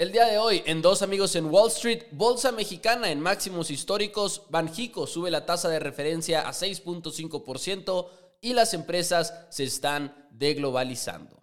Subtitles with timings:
[0.00, 4.44] El día de hoy, en Dos Amigos en Wall Street, Bolsa Mexicana en máximos históricos,
[4.48, 8.08] Banjico sube la tasa de referencia a 6.5%
[8.40, 11.39] y las empresas se están deglobalizando.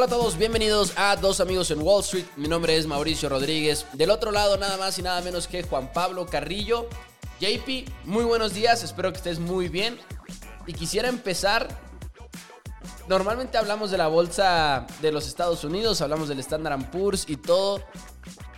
[0.00, 2.24] Hola a todos, bienvenidos a Dos Amigos en Wall Street.
[2.36, 3.84] Mi nombre es Mauricio Rodríguez.
[3.92, 6.88] Del otro lado, nada más y nada menos que Juan Pablo Carrillo.
[7.38, 9.98] JP, muy buenos días, espero que estés muy bien.
[10.66, 11.68] Y quisiera empezar.
[13.08, 17.82] Normalmente hablamos de la bolsa de los Estados Unidos, hablamos del Standard Poor's y todo.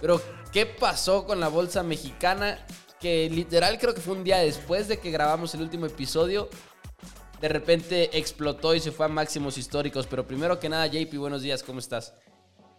[0.00, 0.22] Pero,
[0.52, 2.64] ¿qué pasó con la bolsa mexicana?
[3.00, 6.48] Que literal creo que fue un día después de que grabamos el último episodio
[7.42, 10.06] de repente explotó y se fue a máximos históricos.
[10.06, 12.14] Pero primero que nada, JP, buenos días, ¿cómo estás?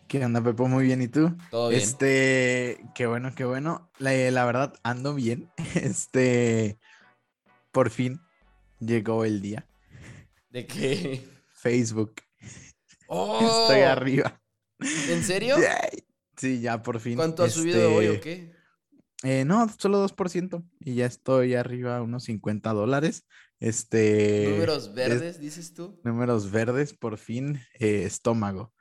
[0.08, 0.70] ¿Qué onda, Pepo?
[0.70, 1.35] Muy bien, ¿y tú?
[1.52, 1.81] Todo bien.
[1.81, 3.91] Este, qué bueno, qué bueno.
[3.99, 5.52] La, verdad, ando bien.
[5.76, 6.79] Este,
[7.74, 8.21] por fin
[8.79, 9.68] llegó el día.
[10.49, 11.27] ¿De qué?
[11.54, 12.21] Facebook.
[13.07, 13.40] ¡Oh!
[13.68, 14.41] Estoy arriba.
[15.09, 15.57] ¿En serio?
[16.37, 17.18] Sí, ya por fin.
[17.18, 18.54] ¿Cuánto ha subido hoy o qué?
[19.24, 20.63] Eh, no, solo 2%.
[20.80, 23.26] Y ya estoy arriba a unos 50 dólares.
[23.63, 24.49] Este.
[24.49, 25.97] Números verdes, dices tú.
[26.03, 28.73] Números verdes, por fin, eh, estómago.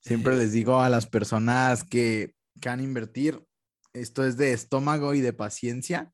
[0.00, 3.44] Siempre les digo a las personas que, que van a invertir,
[3.92, 6.10] esto es de estómago y de paciencia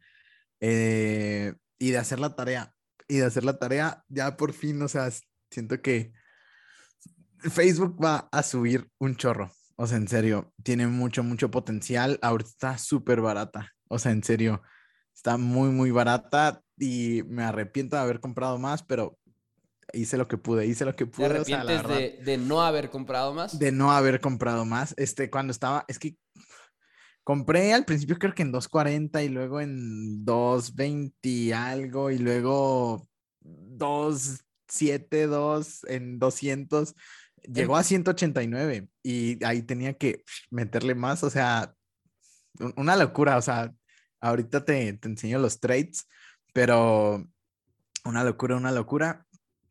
[0.58, 2.74] eh, y de hacer la tarea.
[3.06, 5.08] Y de hacer la tarea, ya por fin, o sea,
[5.52, 6.12] siento que
[7.38, 9.52] Facebook va a subir un chorro.
[9.76, 12.18] O sea, en serio, tiene mucho, mucho potencial.
[12.20, 13.76] Ahorita está súper barata.
[13.88, 14.60] O sea, en serio,
[15.14, 19.18] está muy, muy barata y me arrepiento de haber comprado más, pero
[19.92, 21.28] hice lo que pude, hice lo que pude.
[21.28, 23.58] ¿Te arrepientes de, no haber comprado más?
[23.58, 24.94] De no haber comprado más.
[24.96, 26.16] Este, cuando estaba, es que
[27.24, 33.06] compré al principio creo que en 2.40 y luego en 2.20 algo y luego
[33.42, 36.94] 2.7, 2 en 200.
[37.42, 41.72] Llegó a 189 y ahí tenía que meterle más, o sea,
[42.76, 43.72] una locura, o sea,
[44.20, 46.08] ahorita te, te enseño los trades
[46.58, 47.24] pero
[48.04, 49.24] una locura, una locura.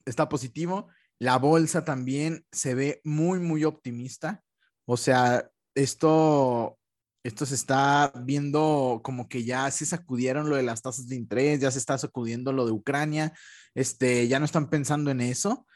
[0.05, 0.87] Está positivo.
[1.19, 4.41] La bolsa también se ve muy, muy optimista.
[4.85, 6.79] O sea, esto,
[7.25, 11.59] esto se está viendo como que ya se sacudieron lo de las tasas de interés,
[11.59, 13.33] ya se está sacudiendo lo de Ucrania,
[13.75, 15.67] este, ya no están pensando en eso.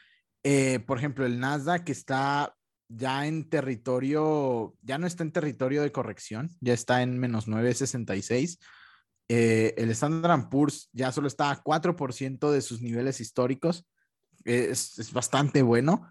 [0.42, 2.56] Eh, por ejemplo, el Nasdaq está
[2.88, 8.58] ya en territorio, ya no está en territorio de corrección, ya está en menos 966.
[9.28, 13.86] Eh, el Standard Poor's ya solo está a 4% de sus niveles históricos.
[14.44, 16.10] Es, bastante bueno.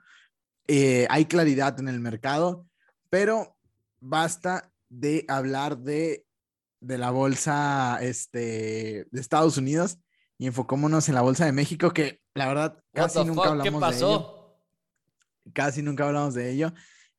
[0.67, 2.67] Eh, hay claridad en el mercado,
[3.09, 3.57] pero
[3.99, 6.25] basta de hablar de,
[6.79, 9.99] de la bolsa este, de Estados Unidos
[10.37, 14.37] y enfocémonos en la bolsa de México, que la verdad casi nunca hablamos de ello.
[15.53, 16.73] Casi nunca hablamos de ello.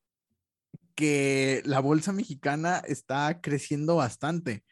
[0.95, 4.63] que la bolsa mexicana está creciendo bastante.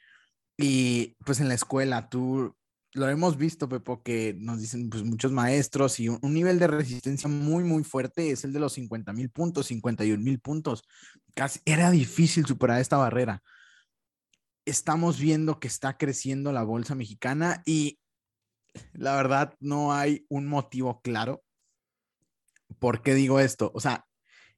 [0.58, 2.54] Y pues en la escuela, tú
[2.92, 7.28] lo hemos visto, Pepo, que nos dicen pues, muchos maestros y un, nivel de resistencia
[7.28, 10.82] muy, muy fuerte es el de los 50 mil puntos, 51 mil puntos.
[11.34, 13.42] Casi era difícil superar esta barrera.
[14.64, 17.98] Estamos viendo que está creciendo la bolsa mexicana y
[18.92, 21.42] la verdad no hay un motivo claro
[22.78, 23.70] por qué digo esto.
[23.74, 24.06] O sea,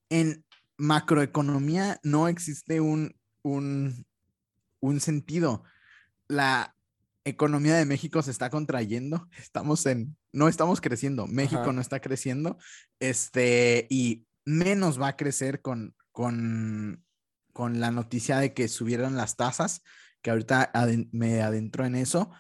[0.09, 0.45] en
[0.77, 4.07] macroeconomía no existe un, un,
[4.81, 5.65] un sentido.
[6.29, 6.75] La,
[7.25, 12.59] economía de México se está contrayendo, estamos en, no estamos creciendo, México no está creciendo,
[13.01, 17.05] este, y menos va a crecer con, con,
[17.53, 19.83] con la noticia de que subieron las tasas,
[20.23, 20.73] que ahorita
[21.11, 22.31] me adentro en eso,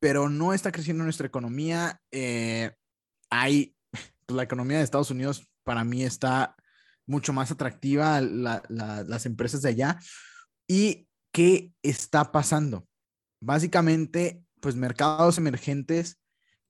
[0.00, 2.00] pero no está creciendo nuestra economía.
[2.10, 2.72] Eh,
[3.30, 6.56] hay, pues, la economía de Estados Unidos para mí está
[7.06, 9.98] mucho más atractiva, las empresas de allá.
[10.66, 12.87] ¿Y qué está pasando?
[13.40, 16.18] Básicamente, pues mercados emergentes,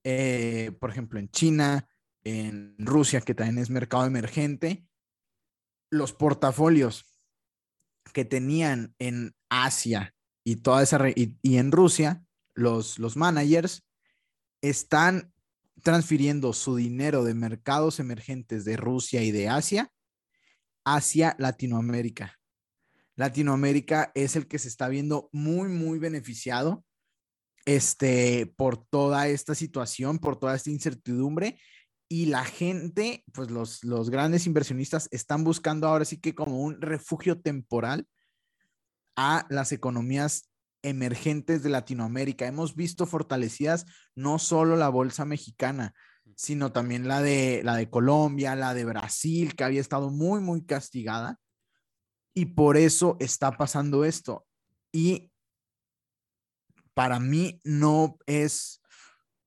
[0.05, 1.89] eh, por ejemplo, en China,
[2.25, 4.87] en Rusia, que también es mercado emergente,
[5.91, 7.05] los portafolios
[8.13, 12.25] que tenían en Asia y toda esa y, en Rusia,
[12.55, 13.87] los, los managers
[14.63, 15.33] están
[15.83, 19.93] transfiriendo su dinero de mercados emergentes de Rusia y de Asia
[20.85, 22.38] hacia Latinoamérica.
[23.19, 26.85] Latinoamérica es el que se está viendo muy, muy beneficiado
[27.67, 31.61] este, por toda esta situación, por toda esta incertidumbre.
[32.09, 36.81] Y la gente, pues los, los grandes inversionistas están buscando ahora sí que como un
[36.81, 38.07] refugio temporal
[39.17, 40.49] a las economías
[40.83, 42.47] emergentes de Latinoamérica.
[42.47, 43.85] Hemos visto fortalecidas
[44.15, 45.93] no solo la bolsa mexicana,
[46.37, 50.65] sino también la de, la de Colombia, la de Brasil, que había estado muy, muy
[50.65, 51.41] castigada.
[52.39, 54.47] Y por eso está pasando esto.
[54.93, 55.33] Y
[56.95, 58.81] para mí no es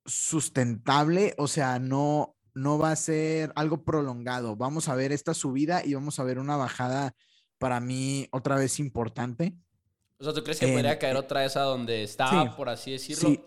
[0.05, 4.57] sustentable, o sea, no, no va a ser algo prolongado.
[4.57, 7.15] Vamos a ver esta subida y vamos a ver una bajada
[7.59, 9.55] para mí otra vez importante.
[10.19, 13.29] O sea, ¿tú crees que podría caer otra vez a donde estaba, por así decirlo?
[13.29, 13.41] Sí,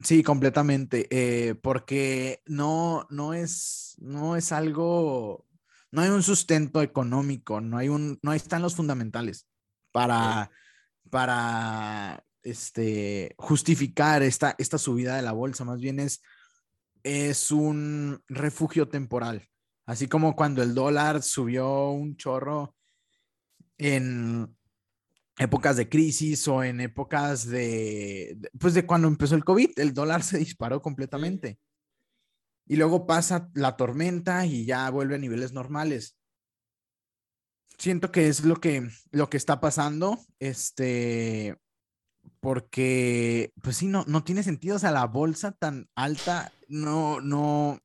[0.00, 1.06] sí completamente.
[1.10, 5.44] Eh, porque no, no, es, no es algo,
[5.92, 9.46] no hay un sustento económico, no hay un, no están los fundamentales
[9.92, 10.50] para,
[11.10, 15.64] para este, justificar esta, esta subida de la bolsa.
[15.64, 16.22] Más bien es,
[17.02, 19.48] es un refugio temporal.
[19.86, 22.76] Así como cuando el dólar subió un chorro
[23.78, 24.56] en
[25.38, 30.22] épocas de crisis o en épocas de, pues de cuando empezó el COVID, el dólar
[30.22, 31.58] se disparó completamente.
[32.70, 36.16] Y luego pasa la tormenta y ya vuelve a niveles normales.
[37.76, 41.58] Siento que es lo que, lo que está pasando, este,
[42.38, 47.80] porque, pues sí, no, no tiene sentido, o sea, la bolsa tan alta, no, no,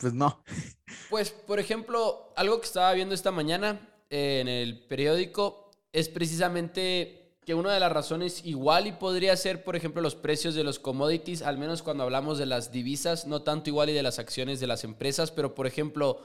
[0.00, 0.42] pues no.
[1.10, 7.19] Pues, por ejemplo, algo que estaba viendo esta mañana en el periódico, es precisamente
[7.50, 10.78] que una de las razones igual y podría ser, por ejemplo, los precios de los
[10.78, 14.60] commodities, al menos cuando hablamos de las divisas, no tanto igual y de las acciones
[14.60, 16.20] de las empresas, pero por ejemplo,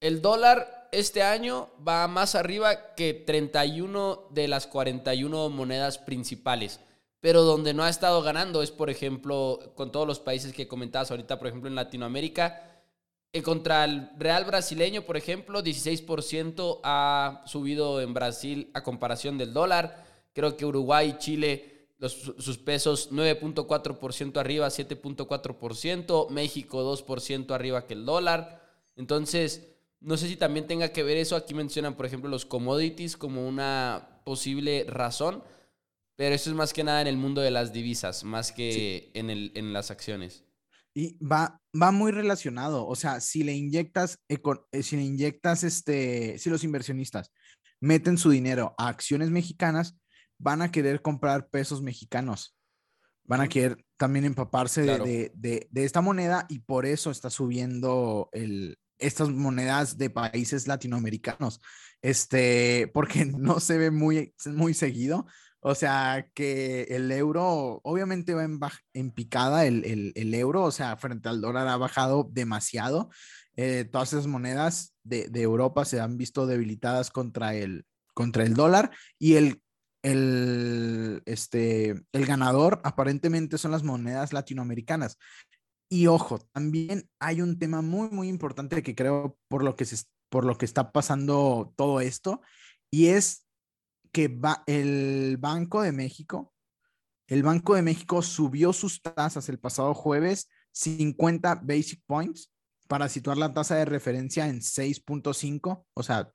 [0.00, 6.80] el dólar este año va más arriba que 31 de las 41 monedas principales.
[7.20, 11.10] Pero donde no ha estado ganando es, por ejemplo, con todos los países que comentabas
[11.10, 12.86] ahorita, por ejemplo, en Latinoamérica,
[13.34, 19.52] eh, contra el Real brasileño, por ejemplo, 16% ha subido en Brasil a comparación del
[19.52, 20.11] dólar.
[20.32, 26.30] Creo que Uruguay y Chile, sus pesos 9.4% arriba, 7.4%.
[26.30, 28.62] México 2% arriba que el dólar.
[28.96, 29.68] Entonces,
[30.00, 31.36] no sé si también tenga que ver eso.
[31.36, 35.42] Aquí mencionan, por ejemplo, los commodities como una posible razón.
[36.16, 39.30] Pero eso es más que nada en el mundo de las divisas, más que en,
[39.30, 40.44] el, en las acciones.
[40.94, 42.86] Y va, va muy relacionado.
[42.86, 47.32] O sea, si le inyectas, eh, si le inyectas, este, si los inversionistas
[47.80, 49.96] meten su dinero a acciones mexicanas,
[50.42, 52.56] van a querer comprar pesos mexicanos.
[53.24, 58.28] Van a querer también empaparse de, de, de, esta moneda y por eso está subiendo
[58.32, 61.60] el, estas monedas de países latinoamericanos.
[62.02, 65.26] Este, porque no se ve muy, muy seguido,
[65.60, 71.40] o sea, que el euro, obviamente va en, picada el, euro, o sea, frente al
[71.40, 73.10] dólar ha bajado demasiado.
[73.54, 78.90] Eh, todas esas monedas de, Europa se han visto debilitadas contra el, contra el dólar
[79.20, 79.61] y el,
[80.02, 85.18] el, este, el ganador aparentemente son las monedas latinoamericanas.
[85.88, 90.04] Y ojo, también hay un tema muy, muy importante que creo por lo que, se,
[90.28, 92.40] por lo que está pasando todo esto,
[92.90, 93.46] y es
[94.12, 96.52] que va, el Banco de México,
[97.26, 102.52] el Banco de México subió sus tasas el pasado jueves 50 basic points
[102.88, 106.32] para situar la tasa de referencia en 6.5, o sea,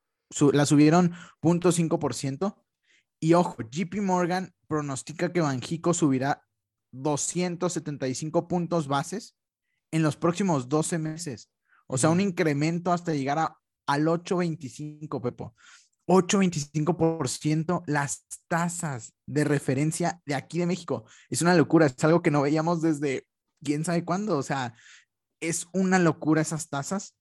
[0.53, 2.63] la subieron 0.5%.
[3.19, 6.43] Y ojo, JP Morgan pronostica que Banjico subirá
[6.91, 9.35] 275 puntos bases
[9.91, 11.51] en los próximos 12 meses.
[11.87, 13.57] O sea, un incremento hasta llegar a,
[13.87, 15.55] al 8.25, Pepo.
[16.07, 21.05] 8.25% las tasas de referencia de aquí de México.
[21.29, 23.27] Es una locura, es algo que no veíamos desde
[23.63, 24.37] quién sabe cuándo.
[24.37, 24.73] O sea,
[25.41, 27.15] es una locura esas tasas.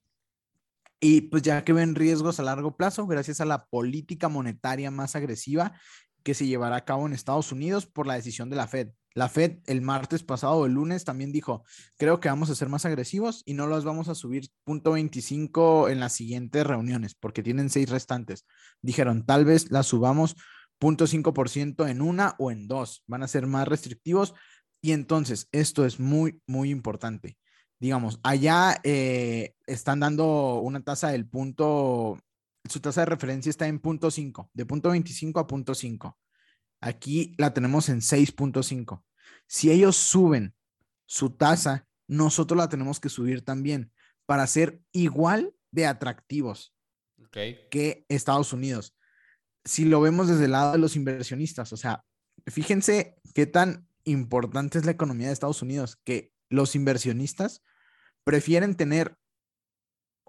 [1.01, 5.15] Y pues ya que ven riesgos a largo plazo, gracias a la política monetaria más
[5.15, 5.79] agresiva
[6.23, 8.89] que se llevará a cabo en Estados Unidos por la decisión de la Fed.
[9.15, 11.65] La Fed el martes pasado, el lunes, también dijo,
[11.97, 15.89] creo que vamos a ser más agresivos y no los vamos a subir punto 25
[15.89, 18.45] en las siguientes reuniones, porque tienen seis restantes.
[18.83, 20.37] Dijeron, tal vez las subamos
[20.79, 23.05] punto 5% en una o en dos.
[23.07, 24.35] Van a ser más restrictivos.
[24.83, 27.39] Y entonces, esto es muy, muy importante.
[27.79, 32.19] Digamos, allá eh, están dando una tasa del punto,
[32.69, 36.19] su tasa de referencia está en punto 5, de punto 25 a punto 5.
[36.81, 39.03] Aquí la tenemos en 6.5.
[39.47, 40.55] Si ellos suben
[41.05, 43.93] su tasa nosotros la tenemos que subir también
[44.27, 46.75] para ser igual de atractivos
[47.31, 48.97] que Estados Unidos.
[49.65, 52.05] Si lo vemos desde el lado de los inversionistas, o sea,
[52.47, 57.63] fíjense qué tan importante es la economía de Estados Unidos, que los inversionistas
[58.25, 59.17] prefieren tener,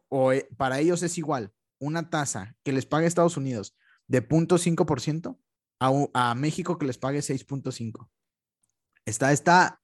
[0.10, 3.76] o eh, para ellos es igual, una tasa que les pague Estados Unidos
[4.08, 5.38] de 0.5%
[5.80, 8.10] a, a México que les pague 6.5%.
[9.06, 9.82] Está esta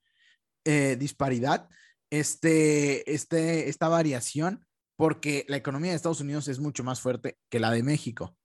[0.64, 1.68] eh, disparidad,
[2.10, 7.60] este, este, esta variación, porque la economía de Estados Unidos es mucho más fuerte que
[7.60, 8.36] la de México.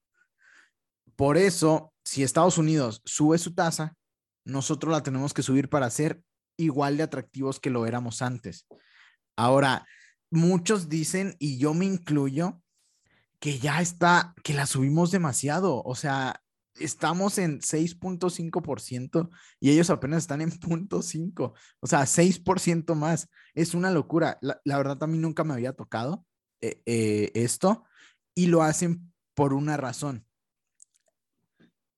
[1.16, 3.98] Por eso, si Estados Unidos sube su tasa,
[4.46, 6.24] nosotros la tenemos que subir para ser
[6.60, 8.68] igual de atractivos que lo éramos antes.
[9.36, 9.86] Ahora,
[10.30, 12.62] muchos dicen, y yo me incluyo,
[13.40, 15.82] que ya está, que la subimos demasiado.
[15.84, 16.42] O sea,
[16.80, 23.30] estamos en 6.5% y ellos apenas están en 0.5, o sea, 6% más.
[23.54, 24.38] Es una locura.
[24.42, 26.26] La, verdad, a mí nunca me había tocado
[26.62, 27.86] eh, eh, esto
[28.36, 30.26] y lo hacen por una razón.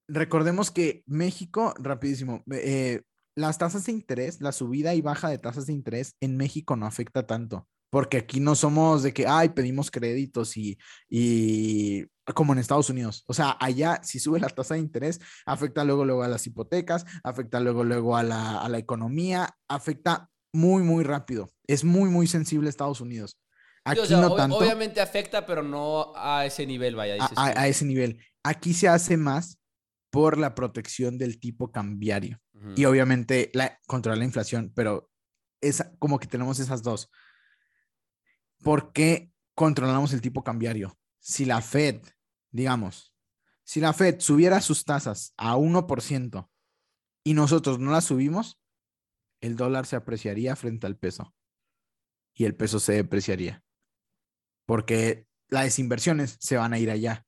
[0.08, 3.02] Recordemos que México, rapidísimo, eh,
[3.42, 6.86] las tasas de interés, la subida y baja de tasas de interés en México no
[6.86, 10.80] afecta tanto porque aquí no somos de que, ay, pedimos créditos y,
[11.10, 13.26] y como en Estados Unidos.
[13.28, 17.06] O sea, allá si sube la tasa de interés, afecta luego, luego a las hipotecas,
[17.24, 21.52] afecta luego, luego a la, a la economía, afecta muy, muy rápido.
[21.68, 23.38] Es muy, muy sensible Estados Unidos.
[23.84, 24.58] Aquí no tanto.
[24.58, 27.18] Obviamente afecta, pero no a ese nivel, vaya.
[27.36, 28.24] A, a, ese nivel.
[28.42, 29.58] Aquí se hace más
[30.12, 32.40] por la protección del tipo cambiario.
[32.76, 35.10] Y obviamente la, controlar la inflación, pero
[35.62, 37.10] es como que tenemos esas dos.
[38.62, 40.98] ¿por qué controlamos el tipo cambiario?
[41.20, 42.02] Si la Fed,
[42.52, 43.14] digamos,
[43.64, 46.50] si la Fed subiera sus tasas a 1%
[47.24, 48.60] y nosotros no las subimos,
[49.42, 51.34] el dólar se apreciaría frente al peso
[52.34, 53.64] y el peso se depreciaría.
[54.66, 57.26] Porque las inversiones se van a ir allá.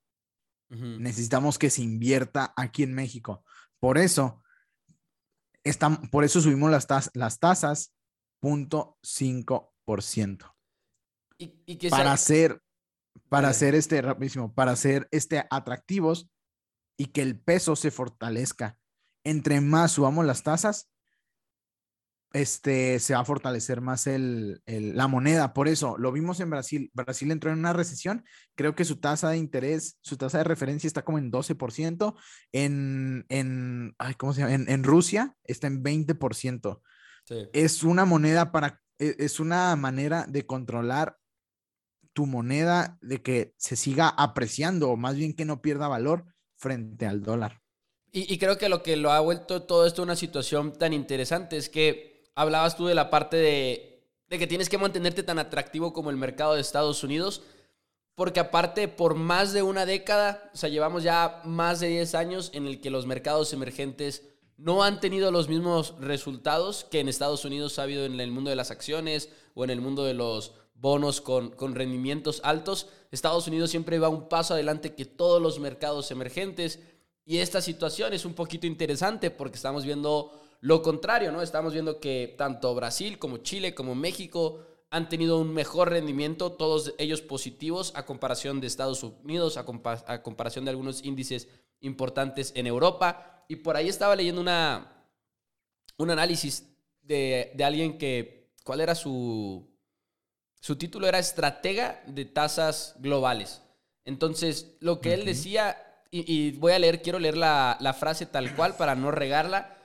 [0.70, 3.44] Necesitamos que se invierta aquí en México.
[3.80, 4.42] Por eso,
[6.12, 7.94] por eso subimos las, las tasas
[8.42, 10.54] 0.5%
[11.90, 12.62] para hacer,
[13.30, 16.30] para hacer este rapidísimo, para hacer este atractivos
[16.98, 18.78] y que el peso se fortalezca.
[19.26, 20.90] Entre más subamos las tasas,
[22.34, 25.54] este, se va a fortalecer más el, la moneda.
[25.54, 26.92] Por eso lo vimos en Brasil.
[26.94, 28.26] Brasil entró en una recesión.
[28.56, 32.16] Creo que su tasa de interés, su tasa de referencia está como en 12%.
[32.52, 34.66] En, en, ¿cómo se llama?
[34.68, 36.82] En, Rusia está en 20%.
[37.54, 41.18] Es una moneda para, e, es una manera de controlar
[42.14, 46.26] tu moneda de que se siga apreciando o más bien que no pierda valor
[46.58, 47.62] frente al dólar.
[48.16, 51.68] Y, creo que lo que lo ha vuelto todo esto una situación tan interesante es
[51.68, 56.10] que hablabas tú de la parte de, de que tienes que mantenerte tan atractivo como
[56.10, 57.44] el mercado de Estados Unidos,
[58.16, 62.52] porque aparte por más de una década, o sea, llevamos ya más de 10 años
[62.54, 64.24] en el que los mercados emergentes
[64.58, 68.50] no han tenido los mismos resultados que en Estados Unidos ha habido en el mundo
[68.50, 72.88] de las acciones o en el mundo de los bonos con, con rendimientos altos.
[73.12, 76.80] Estados Unidos siempre va un paso adelante que todos los mercados emergentes.
[77.26, 81.42] Y esta situación es un poquito interesante porque estamos viendo lo contrario, ¿no?
[81.42, 86.96] Estamos viendo que tanto Brasil como Chile como México han tenido un mejor rendimiento, todos
[86.98, 91.50] ellos positivos a comparación de Estados Unidos, a, comparación de algunos índices
[91.82, 93.44] importantes en Europa.
[93.50, 95.06] Y por ahí estaba leyendo una,
[95.98, 99.70] un análisis de, de alguien que, ¿cuál era su,
[100.62, 103.64] su título era Estratega de Tasas Globales.
[104.06, 105.76] Entonces, lo que él decía,
[106.10, 109.83] y, voy a leer, quiero leer la, la frase tal cual para no regarla,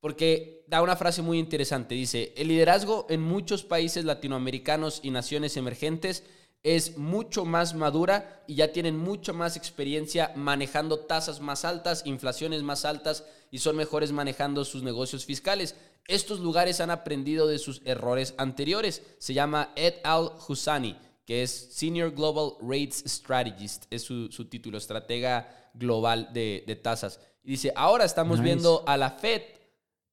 [0.00, 1.94] porque da una frase muy interesante.
[1.94, 6.24] Dice, el liderazgo en muchos países latinoamericanos y naciones emergentes
[6.62, 12.62] es mucho más madura y ya tienen mucho más experiencia manejando tasas más altas, inflaciones
[12.62, 15.74] más altas y son mejores manejando sus negocios fiscales.
[16.06, 19.02] Estos lugares han aprendido de sus errores anteriores.
[19.18, 26.30] Se llama Ed Al-Husani, que es Senior Global Rates Strategist, es su, título, estratega global
[26.32, 27.20] de, tasas.
[27.42, 29.42] Y dice, ahora estamos viendo a la Fed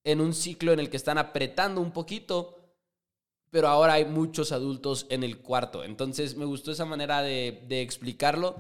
[0.08, 2.56] en un ciclo en el que están apretando un poquito,
[3.50, 5.84] pero ahora hay muchos adultos en el cuarto.
[5.84, 8.56] Entonces me gustó esa manera de, explicarlo.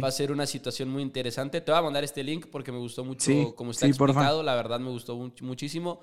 [0.00, 1.60] Va a ser una situación muy interesante.
[1.60, 4.44] Te voy a mandar este link porque me gustó mucho cómo está explicado.
[4.44, 6.02] La verdad me gustó muchísimo.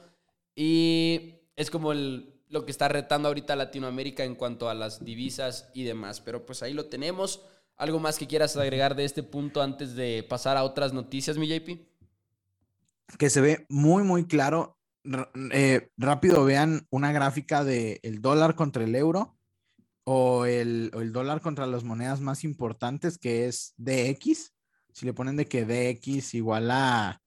[0.53, 5.69] Y es como el, lo que está retando ahorita Latinoamérica en cuanto a las divisas
[5.73, 6.19] y demás.
[6.19, 7.41] Pero pues ahí lo tenemos.
[7.77, 11.47] ¿Algo más que quieras agregar de este punto antes de pasar a otras noticias, mi
[11.47, 11.86] JP?
[13.17, 14.77] Que se ve muy, muy claro
[15.51, 19.37] eh, rápido vean una gráfica del el dólar contra el euro
[20.03, 24.53] o el, dólar contra las monedas más importantes, que es DX.
[24.93, 27.21] Si le ponen de que DX igual a,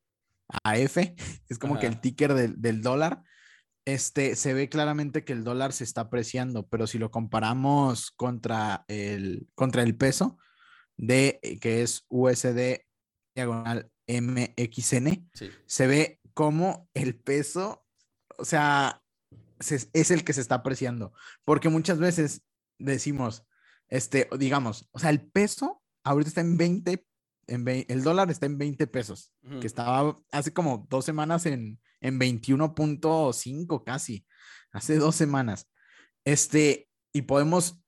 [0.65, 1.15] a F,
[1.49, 3.23] es como que el ticker del, dólar,
[3.85, 8.85] este, se ve claramente que el dólar se está apreciando, pero si lo comparamos contra
[8.89, 10.39] el, contra el peso,
[10.97, 12.81] de, que es USD
[13.35, 15.31] diagonal MXN,
[15.67, 17.87] se ve como el peso,
[18.39, 19.03] o sea,
[19.61, 21.13] es el que se está apreciando,
[21.45, 22.43] porque muchas veces
[22.79, 23.47] decimos,
[23.89, 27.07] este, digamos, o sea, el peso ahorita está en 20,
[27.49, 32.19] en el dólar está en 20 pesos, que estaba hace como dos semanas en, en
[32.19, 34.27] 21.5 casi,
[34.73, 35.69] hace dos semanas.
[36.25, 37.83] Este, y podemos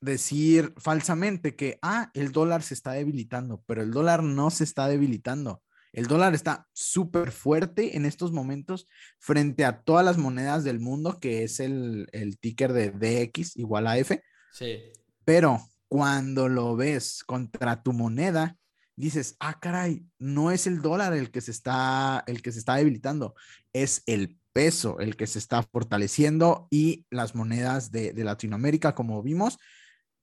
[0.00, 4.88] decir falsamente que, ah, el dólar se está debilitando, pero el dólar no se está
[4.88, 5.62] debilitando.
[5.92, 8.86] El dólar está súper fuerte en estos momentos
[9.18, 13.86] frente a todas las monedas del mundo, que es el, el ticker de DX igual
[13.86, 14.22] a F.
[14.52, 14.78] Sí.
[15.24, 18.56] Pero cuando lo ves contra tu moneda,
[18.96, 22.76] dices, ah, caray, no es el dólar el que se está, el que se está
[22.76, 23.34] debilitando,
[23.72, 29.22] es el peso el que se está fortaleciendo y las monedas de, de Latinoamérica, como
[29.22, 29.58] vimos.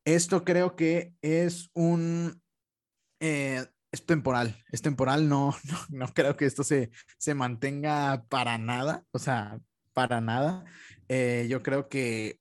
[0.06, 2.42] Esto creo que es un,
[3.20, 5.56] eh, es temporal, es temporal, no,
[5.90, 9.60] no, creo que esto se, se mantenga para nada, o sea,
[9.94, 10.64] para nada.
[11.08, 12.40] Eh, yo creo que,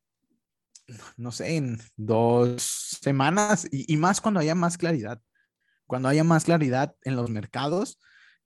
[1.16, 5.20] no sé, en dos semanas y, y, más cuando haya más claridad,
[5.86, 7.98] cuando haya más claridad en los mercados,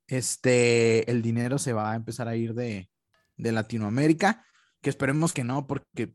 [0.07, 2.89] este, el dinero se va a empezar a ir de,
[3.37, 4.45] de Latinoamérica,
[4.81, 6.13] que esperemos que no, porque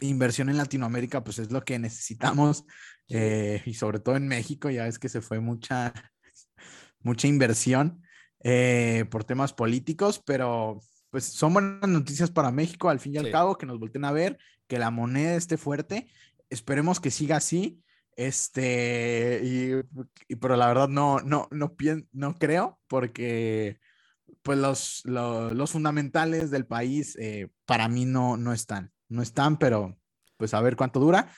[0.00, 2.64] inversión en Latinoamérica, pues es lo que necesitamos,
[3.08, 5.92] eh, y sobre todo en México, ya es que se fue mucha,
[7.00, 8.02] mucha inversión
[8.42, 10.80] eh, por temas políticos, pero
[11.10, 14.12] pues son buenas noticias para México, al fin y al cabo, que nos volteen a
[14.12, 16.08] ver, que la moneda esté fuerte,
[16.50, 17.82] esperemos que siga así,
[18.16, 21.76] este, y, pero la verdad no, no, no,
[22.12, 23.78] no creo, porque
[24.42, 29.96] pues los, los, fundamentales del país eh, para mí no, no están, no están, pero
[30.36, 31.32] pues a ver cuánto dura.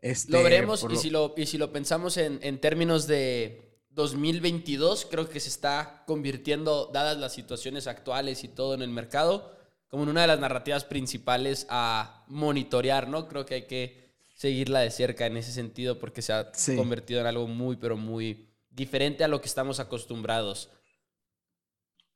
[0.00, 5.08] Este, lo veremos y, si lo, y si lo pensamos en, en términos de, 2022
[5.10, 9.56] creo que se está convirtiendo, dadas las situaciones actuales y todo en el mercado,
[9.88, 13.26] como en una de las narrativas principales a monitorear, ¿no?
[13.26, 17.26] Creo que hay que seguirla de cerca en ese sentido porque se ha convertido en
[17.26, 20.70] algo muy, pero muy diferente a lo que estamos acostumbrados.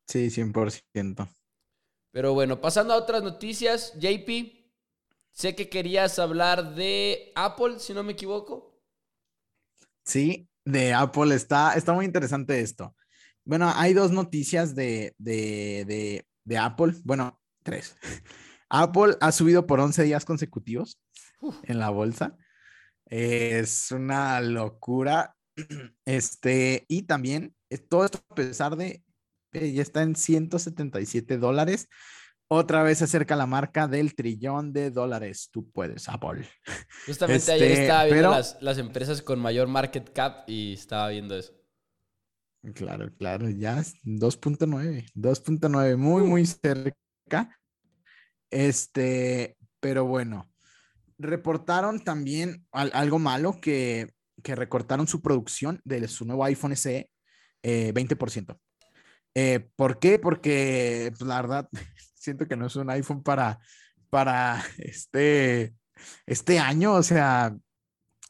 [0.06, 1.28] Sí, 100%.
[2.10, 4.60] Pero bueno, pasando a otras noticias, JP,
[5.40, 8.79] sé que querías hablar de Apple, si no me equivoco.
[10.05, 11.35] Sí, de Apple.
[11.35, 12.94] Está, está muy interesante esto.
[13.44, 16.92] Bueno, hay dos noticias de, de, de, Apple.
[17.05, 17.96] Bueno, tres.
[18.68, 21.00] Apple ha subido por 11 días consecutivos
[21.62, 22.37] en la bolsa.
[23.07, 25.37] Es una locura.
[26.05, 29.05] Este, y también eh, todo esto a pesar de,
[29.53, 31.88] ya está en 177 dólares.
[32.52, 35.50] Otra vez se acerca la marca del trillón de dólares.
[35.52, 36.48] Tú puedes, Apple.
[37.06, 41.52] Justamente ayer este, estaba viendo las, empresas con mayor market cap y estaba viendo eso.
[42.74, 47.56] Claro, claro, ya 2.9, 2.9, muy, muy cerca.
[48.50, 50.50] Este, pero bueno,
[51.18, 57.12] reportaron también algo malo que, que, recortaron su producción de su nuevo iPhone SE
[57.62, 58.58] eh, 20%.
[59.36, 60.18] Eh, ¿Por qué?
[60.18, 61.68] Porque pues, la verdad
[62.20, 63.59] siento que no es un iPhone para,
[64.11, 65.74] para este,
[66.26, 67.56] este año, o sea,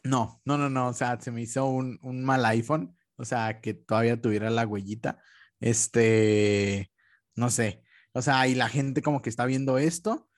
[0.05, 3.61] no, no, no, no, o sea, se me hizo un, un mal iPhone, o sea,
[3.61, 5.19] que todavía tuviera la huellita,
[5.61, 6.91] este,
[7.35, 10.29] no sé, o sea, y la gente como que está viendo esto.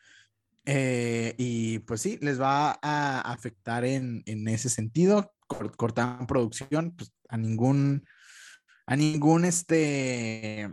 [0.65, 5.35] Eh, y pues sí, les va a afectar en, en ese sentido.
[5.49, 8.05] Cortan producción, pues a ningún,
[8.87, 10.71] a ningún este,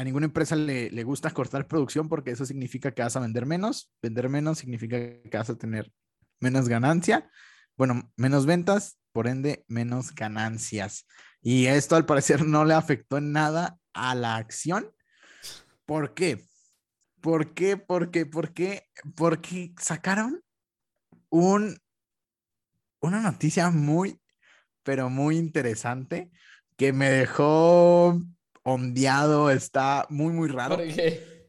[0.00, 3.44] a ninguna empresa le, le, gusta cortar producción porque eso significa que vas a vender
[3.44, 3.92] menos.
[4.00, 5.92] Vender menos significa que vas a tener
[6.40, 7.30] menos ganancia.
[7.76, 11.06] Bueno, menos ventas, por ende, menos ganancias.
[11.42, 14.90] Y esto al parecer no le afectó en nada a la acción.
[15.84, 16.46] ¿Por qué?
[17.20, 17.76] ¿Por qué?
[17.76, 18.24] ¿Por qué?
[18.24, 18.88] ¿Por qué?
[19.14, 20.42] Porque sacaron
[21.28, 21.78] un,
[23.02, 24.18] una noticia muy,
[24.82, 26.30] pero muy interesante
[26.78, 28.18] que me dejó
[28.62, 30.76] ondeado, está muy, muy raro.
[30.76, 31.48] ¿Por qué?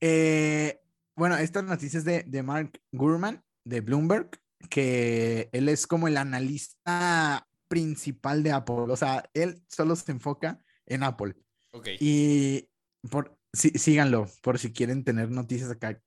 [0.00, 0.80] Eh,
[1.16, 4.30] bueno, esta noticia es de, de Mark Gurman, de Bloomberg,
[4.68, 8.86] que él es como el analista principal de Apple.
[8.88, 11.34] O sea, él solo se enfoca en Apple.
[11.72, 11.96] Okay.
[12.00, 12.68] Y
[13.10, 16.00] por, sí, síganlo por si quieren tener noticias acá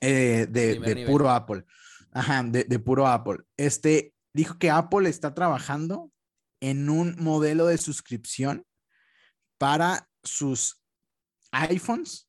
[0.00, 1.64] eh, de, puro Apple.
[2.12, 3.38] Ajá, de, de, puro Apple.
[3.56, 6.10] Este dijo que Apple está trabajando
[6.60, 8.64] en un modelo de suscripción
[9.58, 10.82] para sus
[11.52, 12.28] iPhones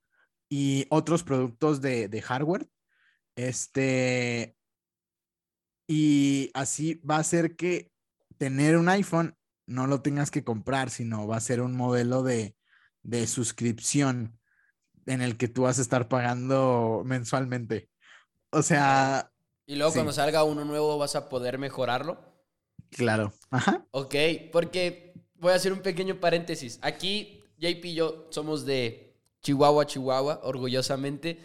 [0.49, 2.69] y otros productos de, de hardware.
[3.35, 4.57] Este,
[5.87, 7.91] y así va a ser que
[8.37, 9.35] tener un iPhone
[9.67, 12.55] no lo tengas que comprar, sino va a ser un modelo de,
[13.03, 14.39] de suscripción
[15.05, 17.89] en el que tú vas a estar pagando mensualmente.
[18.51, 19.31] O sea...
[19.65, 22.17] Y luego cuando salga uno nuevo vas a poder mejorarlo.
[22.89, 23.33] Claro.
[23.49, 23.85] Ajá.
[23.91, 24.15] Ok,
[24.51, 25.06] porque
[25.39, 26.79] voy a hacer un pequeño paréntesis.
[26.81, 31.39] Aquí JP y yo somos de Chihuahua, Chihuahua, orgullosamente.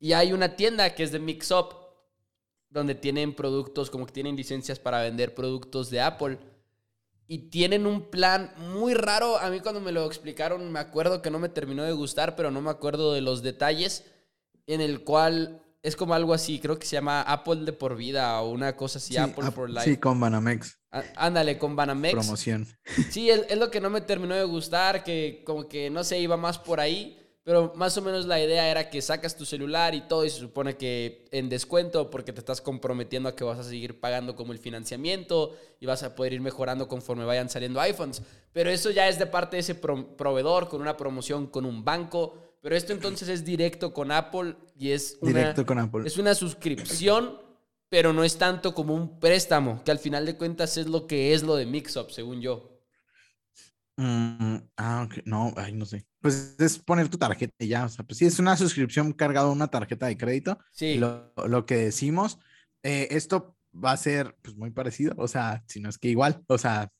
[0.00, 1.74] Y hay una tienda que es de Mix Up,
[2.70, 6.38] donde tienen productos, como que tienen licencias para vender productos de Apple.
[7.26, 9.38] Y tienen un plan muy raro.
[9.38, 12.50] A mí cuando me lo explicaron me acuerdo que no me terminó de gustar, pero
[12.50, 14.04] no me acuerdo de los detalles.
[14.66, 18.40] En el cual es como algo así, creo que se llama Apple de por vida
[18.40, 19.84] o una cosa así, Apple for Life.
[19.84, 20.77] Sí, con Banamex.
[20.90, 22.14] Ándale, con Banamex.
[22.14, 22.66] Promoción.
[23.10, 26.18] Sí, es, es, lo que no me terminó de gustar, que como que no sé,
[26.18, 27.18] iba más por ahí.
[27.48, 30.38] Pero más o menos la idea era que sacas tu celular y todo y se
[30.38, 34.52] supone que en descuento porque te estás comprometiendo a que vas a seguir pagando como
[34.52, 38.20] el financiamiento y vas a poder ir mejorando conforme vayan saliendo iPhones.
[38.52, 42.34] Pero eso ya es de parte de ese proveedor con una promoción con un banco.
[42.60, 46.02] Pero esto entonces es directo con Apple y es una, directo con Apple.
[46.06, 47.38] es una suscripción,
[47.88, 51.34] pero no es tanto como un préstamo, que al final de cuentas es lo que
[51.34, 52.78] es lo de Mixup, según yo.
[53.98, 55.08] Mm, ah.
[55.24, 56.06] No, ay, no sé.
[56.20, 57.84] Pues es poner tu tarjeta y ya.
[57.84, 60.58] O sea, pues sí, es una suscripción cargada a una tarjeta de crédito.
[60.72, 60.96] Sí.
[60.98, 62.38] Lo, lo que decimos.
[62.84, 65.14] Eh, esto va a ser pues muy parecido.
[65.18, 66.44] O sea, si no es que igual.
[66.46, 66.92] O sea,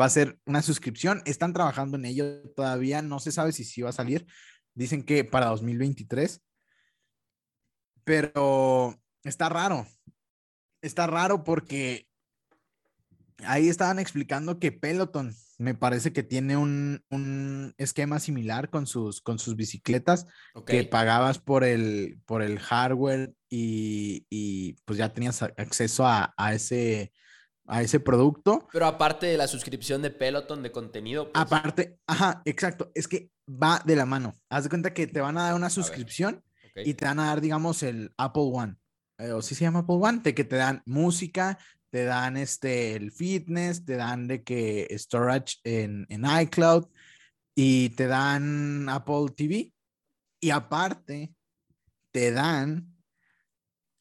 [0.00, 1.22] va a ser una suscripción.
[1.24, 3.00] Están trabajando en ello todavía.
[3.00, 4.26] No se sabe si sí va a salir.
[4.74, 6.42] Dicen que para 2023.
[8.02, 9.86] Pero está raro.
[10.82, 12.08] Está raro porque
[13.44, 19.20] ahí estaban explicando que Peloton me parece que tiene un, un esquema similar con sus,
[19.20, 20.26] con sus bicicletas,
[20.66, 26.54] que pagabas por el, por el hardware y, y pues ya tenías acceso a, a,
[26.54, 27.12] ese,
[27.66, 28.68] a ese producto.
[28.72, 31.32] Pero aparte de la suscripción de Peloton de contenido.
[31.32, 31.42] Pues.
[31.42, 34.34] Aparte, ajá, exacto, es que va de la mano.
[34.48, 36.44] Haz de cuenta que te van a dar una suscripción
[36.76, 38.76] y te van a dar, digamos, el Apple One.
[39.18, 41.58] Eh, o sí se llama Apple One, de que te dan música,
[41.90, 46.86] te dan este, el fitness, te dan de que storage en, en iCloud
[47.54, 49.72] y te dan Apple TV.
[50.40, 51.34] Y aparte,
[52.12, 52.94] te dan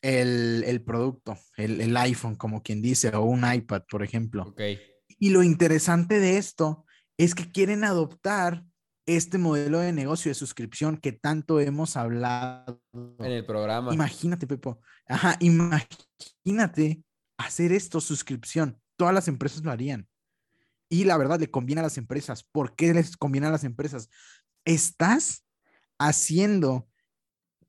[0.02, 4.44] el, el producto, el, el, iPhone, como quien dice, o un iPad, por ejemplo.
[4.44, 4.80] Okay.
[5.20, 6.86] Y lo interesante de esto
[7.18, 8.64] es que quieren adoptar
[9.08, 13.94] este modelo de negocio de suscripción que tanto hemos hablado en el programa.
[13.94, 14.82] Imagínate, Pepo.
[15.08, 17.02] Ajá, imagínate
[17.38, 18.80] hacer esto, suscripción.
[18.98, 20.08] Todas las empresas lo harían.
[20.90, 22.44] Y la verdad, le conviene a las empresas.
[22.44, 24.10] ¿Por qué les conviene a las empresas?
[24.66, 25.46] Estás
[25.98, 26.88] haciendo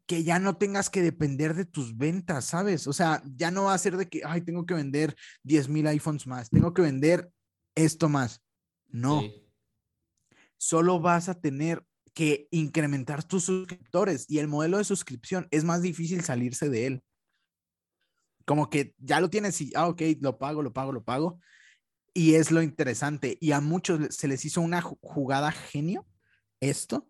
[0.07, 2.87] que ya no tengas que depender de tus ventas, ¿sabes?
[2.87, 5.87] O sea, ya no va a ser de que, ay, tengo que vender 10 mil
[5.87, 7.31] iPhones más, tengo que vender
[7.74, 8.42] esto más.
[8.88, 9.22] No.
[10.59, 15.83] Solo vas a tener que incrementar tus suscriptores y el modelo de suscripción es más
[15.83, 17.03] difícil salirse de él
[18.49, 21.38] como que ya lo tienes y, ah, ok, lo pago, lo pago, lo pago.
[22.14, 23.37] Y es lo interesante.
[23.42, 26.07] Y a muchos se les hizo una jugada genio
[26.59, 27.09] esto,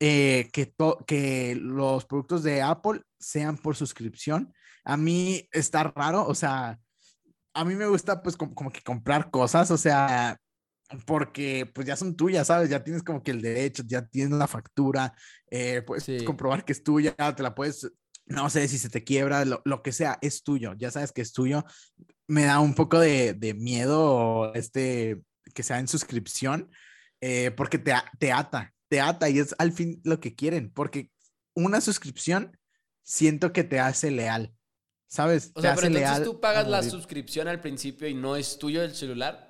[0.00, 0.74] eh, que,
[1.06, 4.54] que los productos de Apple sean por suscripción.
[4.84, 6.80] A mí está raro, o sea,
[7.52, 10.38] a mí me gusta pues como, que comprar cosas, o sea,
[11.06, 12.70] porque pues ya son tuyas, ¿sabes?
[12.70, 15.14] Ya tienes como que el derecho, ya tienes la factura,
[15.50, 17.90] eh, puedes comprobar que es tuya, te la puedes
[18.28, 21.32] no sé si se te quiebra, lo, que sea, es tuyo, ya sabes que es
[21.32, 21.64] tuyo.
[22.26, 25.20] Me da un poco de, miedo este,
[25.54, 26.70] que sea en suscripción,
[27.20, 31.10] eh, porque te, te ata, te ata y es al fin lo que quieren, porque
[31.54, 32.56] una suscripción
[33.02, 34.52] siento que te hace leal,
[35.08, 35.50] ¿sabes?
[35.54, 38.94] O sea, pero entonces tú pagas la suscripción al principio y no es tuyo el
[38.94, 39.47] celular.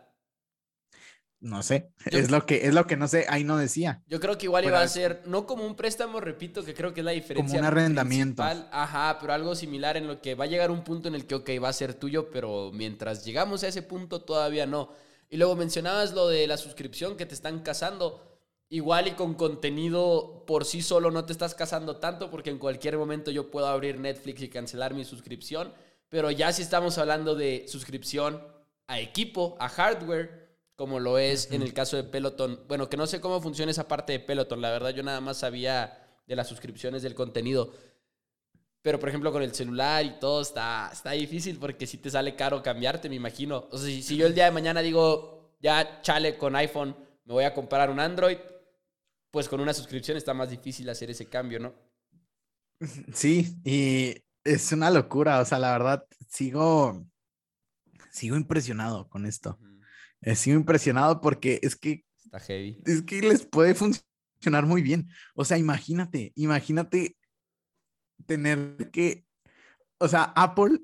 [1.40, 4.03] No sé, es lo que es lo que no sé, ahí no decía.
[4.09, 7.01] Yo creo que igual iba a ser no como un préstamo, repito, que creo que
[7.01, 7.59] es la diferencia.
[7.59, 8.42] Como un arrendamiento.
[8.42, 11.37] Ajá, pero algo similar en lo que va a llegar un punto en el que
[11.37, 14.90] ok, va a ser tuyo, pero mientras llegamos a ese punto todavía no.
[15.31, 18.24] Y luego mencionabas lo de la suscripción que te están casando.
[18.70, 22.98] Igual y con contenido por sí solo no te estás casando tanto porque en cualquier
[22.98, 25.72] momento yo puedo abrir Netflix y cancelar mi suscripción,
[26.11, 28.42] pero ya si estamos hablando de suscripción
[28.87, 30.47] a equipo, a hardware,
[30.79, 32.61] como lo es en el caso de Peloton.
[32.69, 35.38] Bueno, que no sé cómo funciona esa parte de Peloton, la verdad yo nada más
[35.38, 37.75] sabía de las suscripciones del contenido.
[38.81, 42.37] Pero, por ejemplo, con el celular y todo está, está difícil porque si te sale
[42.37, 43.67] caro cambiarte, me imagino.
[43.73, 47.33] O sea, si, si yo el día de mañana digo, ya chale con iPhone, me
[47.33, 48.38] voy a comprar un Android,
[49.33, 51.75] pues con una suscripción está más difícil hacer ese cambio, ¿no?
[53.12, 54.14] Sí, y
[54.45, 57.05] es una locura, o sea, la verdad, sigo,
[58.12, 59.59] sigo impresionado con esto.
[60.20, 62.04] Eh, sigo impresionado porque es que...
[62.24, 62.83] Está heavy.
[62.85, 65.09] Es que les puede funcionar muy bien.
[65.35, 67.16] O sea, imagínate, imagínate
[68.26, 69.24] tener que,
[69.98, 70.81] o sea, Apple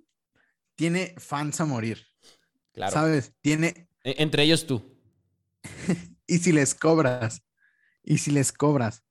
[0.77, 2.07] tiene fans a morir.
[2.73, 2.92] Claro.
[2.92, 3.33] ¿Sabes?
[3.40, 3.88] Tiene...
[4.03, 4.83] E, entre ellos tú.
[6.27, 7.42] y si les cobras,
[8.03, 9.05] y si les cobras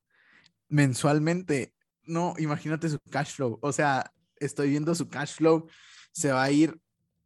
[0.68, 3.60] mensualmente, no, imagínate su cash flow.
[3.62, 5.68] O sea, estoy viendo su cash flow,
[6.12, 6.80] se va a ir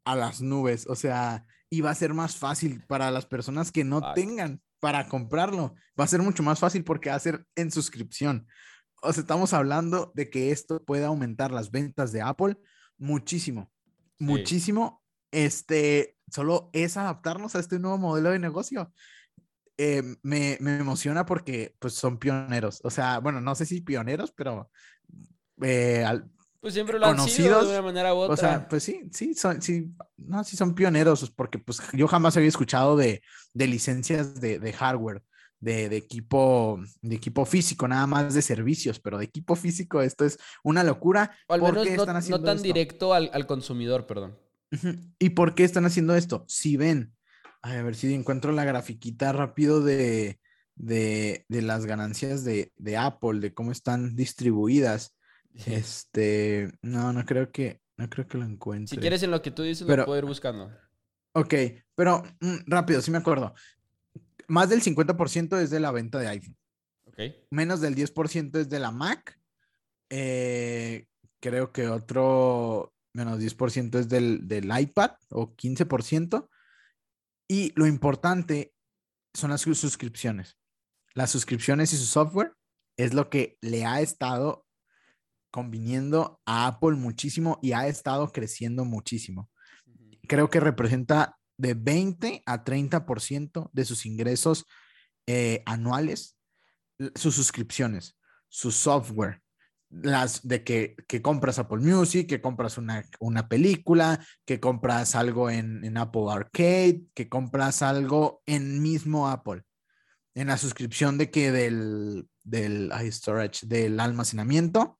[0.05, 0.87] a las nubes.
[0.87, 5.07] O sea, y va a ser más fácil para las personas que no tengan para
[5.07, 5.75] comprarlo.
[5.99, 8.47] Va a ser mucho más fácil porque va a ser en suscripción.
[9.01, 12.57] O sea, estamos hablando de que esto puede aumentar las ventas de Apple
[12.97, 13.71] muchísimo,
[14.19, 15.03] muchísimo.
[15.31, 18.91] Este, solo es adaptarnos a este nuevo modelo de negocio.
[19.77, 22.79] Eh, me, me, emociona porque pues son pioneros.
[22.83, 24.71] O sea, bueno, no sé si pioneros, pero
[25.61, 26.03] eh,
[26.67, 28.33] pues siempre lo conocidos, han sido de una manera u otra.
[28.33, 32.35] O sea, pues sí, sí, son, sí, no, sí son pioneros, porque pues yo jamás
[32.37, 33.21] había escuchado de,
[33.53, 35.23] de licencias de, de hardware
[35.59, 40.37] de, equipo, de equipo físico, nada más de servicios, pero de equipo físico esto es
[40.63, 41.31] una locura.
[41.47, 41.87] O al menos
[42.29, 44.37] no, tan directo al, consumidor, perdón.
[45.19, 46.45] ¿Y por qué están haciendo esto?
[46.47, 47.13] Si ven,
[47.61, 50.39] a ver si encuentro la grafiquita rápido de,
[50.75, 55.16] de, las ganancias de, Apple, de cómo están distribuidas.
[55.65, 58.95] Este, no, no creo que, no creo que lo encuentre.
[58.95, 60.71] Si quieres en lo que tú dices, lo puedo ir buscando.
[61.33, 61.53] Ok,
[61.95, 63.53] pero mm, rápido, sí me acuerdo
[64.47, 66.57] más del 50% es de la venta de iPhone.
[67.49, 69.39] Menos del 10% es de la Mac.
[70.09, 71.07] Eh,
[71.39, 76.47] creo que otro menos 10% es del, del iPad o 15%.
[77.47, 78.73] Y lo importante
[79.33, 80.57] son las suscripciones.
[81.15, 82.53] Las suscripciones y su software
[82.97, 84.66] es lo que le ha estado
[85.51, 89.49] conviniendo a Apple muchísimo y ha estado creciendo muchísimo.
[90.27, 94.65] Creo que representa de 20 a 30% de sus ingresos
[95.25, 96.37] eh, anuales,
[97.15, 98.17] sus suscripciones,
[98.49, 99.41] su software,
[99.89, 103.03] las de que, compras Apple Music, que compras una,
[103.47, 109.63] película, que compras algo en, Apple Arcade, que compras algo en mismo Apple,
[110.35, 114.99] en la suscripción de que del, del storage, del almacenamiento,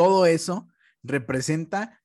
[0.00, 0.66] todo eso
[1.02, 2.02] representa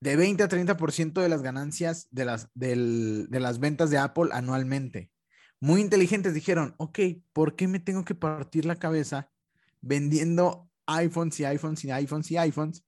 [0.00, 5.10] de 20 a 30% de las ganancias de las, de las ventas de Apple anualmente.
[5.58, 7.00] Muy inteligentes dijeron, ok,
[7.32, 9.32] ¿por qué me tengo que partir la cabeza
[9.80, 12.84] vendiendo iPhones y iPhones y iPhones y iPhones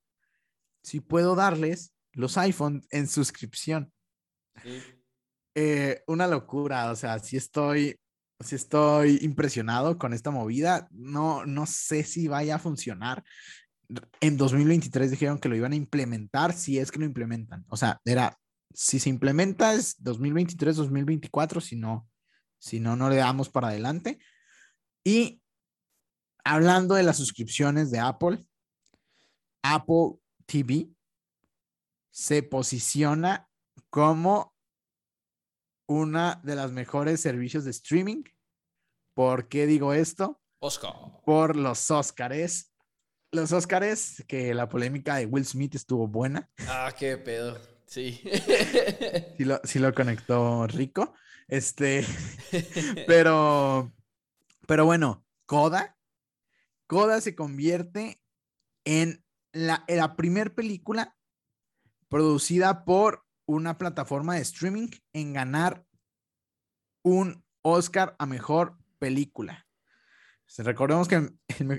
[0.85, 3.93] si puedo darles los iPhones en suscripción?
[5.57, 7.99] Eh, una locura, o sea, si estoy,
[8.39, 10.87] si estoy impresionado con esta movida.
[10.93, 13.25] No, no sé si vaya a funcionar
[14.21, 17.65] en 2023 dijeron que lo iban a implementar si es que lo implementan.
[17.69, 18.39] O sea, era,
[18.73, 22.09] si se implementa es 2023, 2024, si no,
[22.59, 24.19] si no, no le damos para adelante.
[25.05, 25.43] Y
[26.45, 28.47] hablando de las suscripciones de Apple,
[29.63, 30.91] Apple TV
[32.11, 33.49] se posiciona
[33.89, 34.55] como
[35.87, 38.23] una de las mejores servicios de streaming.
[39.15, 40.41] ¿Por qué digo esto?
[40.61, 40.93] Oscar.
[41.25, 42.70] Por los Oscars
[43.33, 46.51] los Oscars, que la polémica de Will Smith estuvo buena.
[46.69, 47.59] Ah, qué pedo.
[47.87, 48.23] Sí.
[49.65, 51.15] sí, lo, conectó rico.
[51.49, 52.05] Este,
[53.07, 53.93] pero,
[54.67, 55.97] pero bueno, Coda,
[56.87, 58.21] Coda se convierte
[58.85, 61.17] en la, en la primer película
[62.09, 65.85] producida por una plataforma de streaming en ganar
[67.03, 69.67] un Oscar a mejor película.
[70.59, 71.31] Recordemos que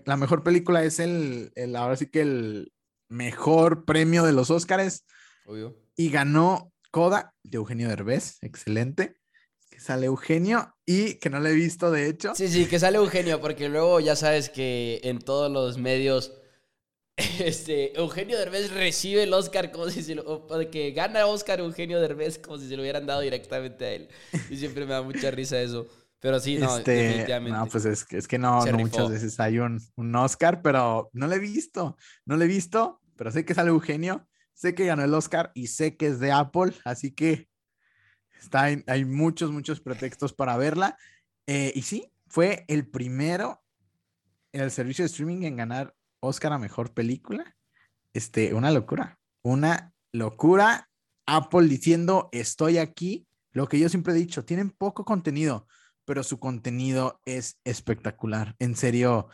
[0.06, 2.74] la mejor película es el, ahora sí que el
[3.10, 5.06] mejor premio de los Oscars.
[5.46, 5.78] Obvio.
[5.96, 9.18] Y ganó Coda de Eugenio Derbez, excelente.
[9.70, 12.36] Que sale Eugenio y que no le he visto, de hecho.
[12.36, 16.34] Sí, sí, que sale Eugenio, porque luego ya sabes que en todos los medios
[17.40, 22.40] este, Eugenio Derbez recibe el Oscar como si se lo, que gana Oscar Eugenio Derbez
[22.40, 24.10] como si se lo hubieran dado directamente a él.
[24.50, 25.88] Y siempre me da mucha risa eso.
[26.22, 27.58] Pero sí, no, este, definitivamente.
[27.58, 31.28] No, pues es, es que no, no muchas veces hay un, un, Oscar, pero no
[31.28, 31.98] lo he visto.
[32.26, 35.68] No lo he visto, pero sé que sale Eugenio, sé que ganó el Oscar y
[35.68, 37.50] sé que es de Apple, así que
[38.42, 40.98] Está hay muchos, muchos pretextos para verla.
[41.46, 43.64] Eh, y sí, fue el primero
[44.52, 47.56] en el servicio de streaming en ganar Oscar a Mejor Película.
[48.14, 50.90] Este, una locura, una locura.
[51.28, 53.28] Apple diciendo, estoy aquí.
[53.52, 55.68] Lo que yo siempre he dicho, tienen poco contenido,
[56.06, 58.56] pero su contenido es espectacular.
[58.60, 59.30] En serio,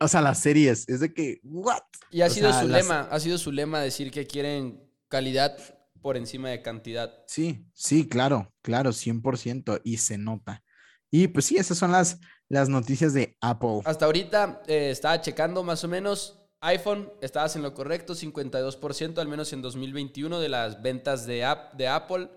[0.00, 1.82] o sea, las series, es de que, ¿what?
[2.10, 5.56] Y ha sido su lema, ha sido su lema decir que quieren calidad
[6.00, 7.24] por encima de cantidad.
[7.26, 10.62] Sí, sí, claro, claro, 100% y se nota.
[11.10, 13.80] Y pues sí, esas son las, las noticias de Apple.
[13.84, 16.34] Hasta ahorita eh, estaba checando más o menos.
[16.60, 21.74] iPhone, estabas en lo correcto, 52%, al menos en 2021, de las ventas de, app,
[21.74, 22.30] de Apple.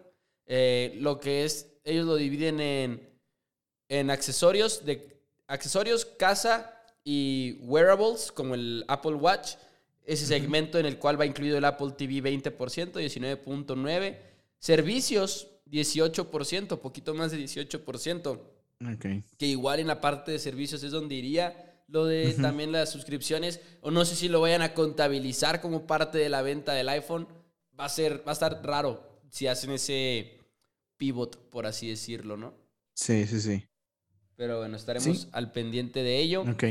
[0.46, 3.11] Eh, lo que es, ellos lo dividen en,
[3.92, 5.06] en accesorios, de,
[5.48, 6.74] accesorios, casa
[7.04, 9.56] y wearables, como el Apple Watch.
[10.06, 14.18] Ese segmento en el cual va incluido el Apple TV 20%, 19.9%.
[14.60, 18.40] Servicios, 18%, poquito más de 18%.
[19.38, 23.60] Que igual en la parte de servicios es donde iría lo de también las suscripciones.
[23.82, 27.28] O no sé si lo vayan a contabilizar como parte de la venta del iPhone.
[27.78, 30.40] Va a ser, va a estar raro si hacen ese
[30.96, 32.54] pivot, por así decirlo, ¿no?
[32.94, 33.66] Sí, sí, sí.
[34.42, 36.42] Pero bueno, estaremos al pendiente de ello.
[36.42, 36.64] Ok.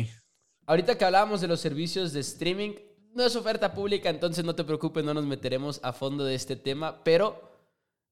[0.66, 2.72] Ahorita que hablábamos de los servicios de streaming,
[3.14, 6.56] no es oferta pública, entonces no te preocupes, no nos meteremos a fondo de este
[6.56, 7.40] tema, pero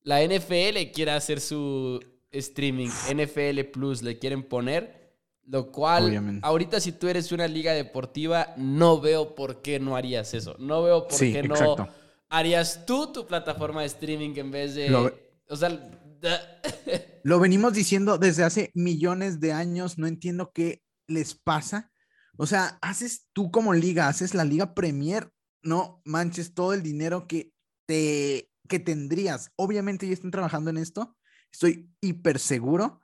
[0.05, 6.93] la NFL quiere hacer su streaming, NFL Plus le quieren poner, lo cual ahorita si
[6.93, 10.55] tú eres una liga deportiva, no veo por qué no harías eso.
[10.61, 11.89] No veo por qué no
[12.29, 14.89] harías tú tu plataforma de streaming en vez de...
[14.89, 15.13] Lo,
[15.49, 16.01] o sea,
[17.25, 21.91] lo venimos diciendo desde hace millones de años, no entiendo qué les pasa.
[22.37, 25.31] O sea, haces tú como liga, haces la liga Premier,
[25.63, 27.53] no manches todo el dinero que
[27.87, 29.51] te que tendrías.
[29.57, 31.17] Obviamente ya están trabajando en esto,
[31.53, 33.01] Estoy hiper seguro.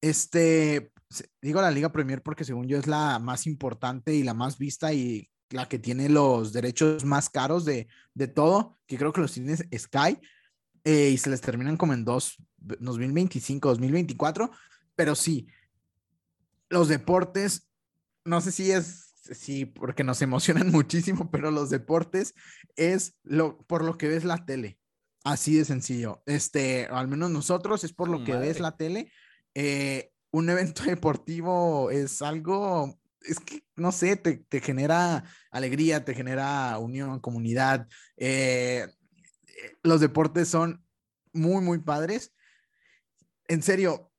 [0.00, 0.92] Este,
[1.40, 4.92] digo la Liga Premier porque según yo es la más importante y la más vista
[4.92, 9.32] y la que tiene los derechos más caros de, de todo, que creo que los
[9.32, 10.18] tiene Sky,
[10.86, 14.52] eh, y se les terminan como en dos, 2025, 2024,
[14.94, 15.48] pero sí,
[16.68, 17.68] los deportes,
[18.24, 22.34] no sé si es, sí, porque nos emocionan muchísimo, pero los deportes
[22.76, 24.78] es lo, por lo que ves la tele.
[25.24, 26.22] Así de sencillo.
[26.24, 29.10] Este, al menos nosotros es por lo que ves la tele.
[29.54, 36.78] Eh, un evento deportivo es algo, es que, no sé, te, genera alegría, te genera
[36.78, 37.88] unión, comunidad.
[38.16, 38.86] Eh,
[39.82, 40.84] los deportes son
[41.32, 42.32] muy, muy padres.
[43.48, 44.10] En serio,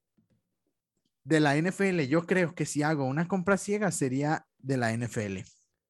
[1.24, 5.40] de la NFL, yo creo que si hago una compra ciega sería de la NFL.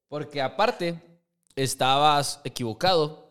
[0.08, 1.02] Porque aparte,
[1.56, 3.28] estabas equivocado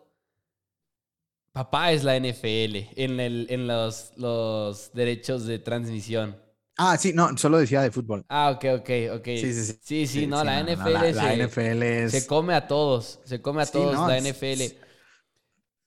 [1.56, 6.36] Papá es la NFL en, el, en los, los derechos de transmisión.
[6.76, 8.26] Ah, sí, no, solo decía de fútbol.
[8.28, 9.24] Ah, ok, ok, ok.
[9.24, 9.78] Sí, sí, sí.
[9.80, 12.12] Sí, sí, no, la, NFL la, NFL es...
[12.12, 14.76] se come a todos, se come a todos la NFL.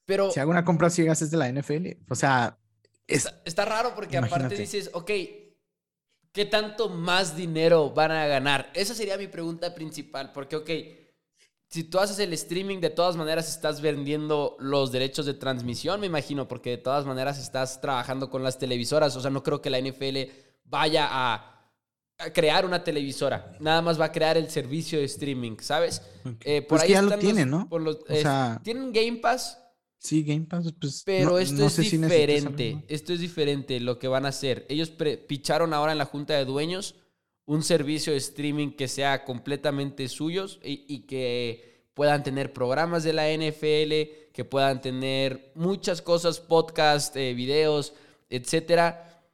[0.10, 0.32] Pero...
[0.32, 2.58] Si hago una compra ciegas es de la NFL, o sea...
[3.06, 5.12] Está, raro porque aparte dices, ok,
[6.32, 8.72] ¿qué tanto más dinero van a ganar?
[8.74, 10.69] Esa sería mi pregunta principal, porque, ok,
[11.69, 16.08] si tú haces el streaming, de todas maneras estás vendiendo los derechos de transmisión, me
[16.08, 19.15] imagino, porque de todas maneras estás trabajando con las televisoras.
[19.15, 20.17] O sea, no creo que la NFL
[20.63, 21.69] vaya a,
[22.34, 23.56] crear una televisora.
[23.60, 26.02] Nada más va a crear el servicio de streaming, ¿sabes?
[26.41, 27.69] Eh, por pues ahí ya lo tienen, ¿no?
[28.63, 29.58] tienen Game Pass.
[30.00, 31.04] Sí, Game Pass, pues.
[31.06, 32.84] Pero esto es diferente.
[32.88, 34.66] esto es diferente lo que van a hacer.
[34.70, 34.92] Ellos
[35.28, 36.96] picharon ahora en la junta de dueños
[37.46, 43.28] un servicio de streaming que sea completamente suyos y, que puedan tener programas de la
[43.28, 47.94] NFL, que puedan tener muchas cosas, podcast, eh, videos,
[48.30, 49.26] etcétera.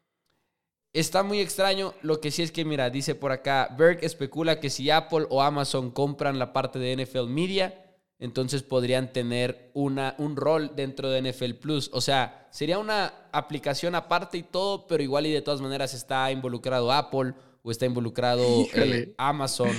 [0.93, 1.93] Está muy extraño.
[2.01, 5.43] Lo que sí es que, mira, dice por acá, Berg especula que si Apple o
[5.43, 7.84] Amazon compran la parte de NFL Media,
[8.25, 11.89] entonces podrían tener una, un rol dentro de NFL Plus.
[11.93, 16.31] O sea, sería una aplicación aparte y todo, pero igual y de todas maneras está
[16.31, 19.69] involucrado Apple o está involucrado eh, Amazon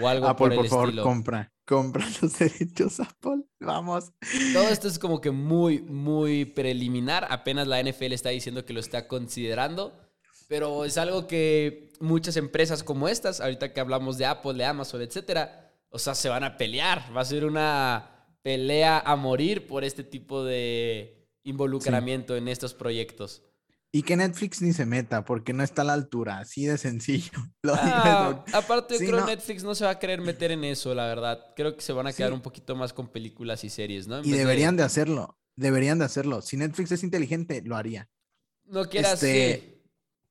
[0.00, 4.12] o algo Apple, por el favor, compra, compra los derechos Apple, vamos.
[4.54, 7.26] Todo esto es como que muy, muy preliminar.
[7.30, 9.92] Apenas la NFL está diciendo que lo está considerando,
[10.48, 15.02] pero es algo que muchas empresas como estas, ahorita que hablamos de Apple, de Amazon,
[15.02, 17.14] etcétera, o sea, se van a pelear.
[17.14, 18.10] Va a ser una
[18.42, 23.42] pelea a morir por este tipo de involucramiento en estos proyectos.
[23.92, 27.32] Y que Netflix ni se meta porque no está a la altura, así de sencillo.
[27.72, 31.06] Ah, aparte, yo creo que Netflix no se va a querer meter en eso, la
[31.06, 31.52] verdad.
[31.56, 34.24] Creo que se van a quedar un poquito más con películas y series, ¿no?
[34.24, 34.82] y deberían de...
[34.82, 36.40] hacerlo, deberían de hacerlo.
[36.40, 38.08] Si Netflix es inteligente, lo haría.
[38.64, 39.14] No quieras.
[39.22, 39.82] Este,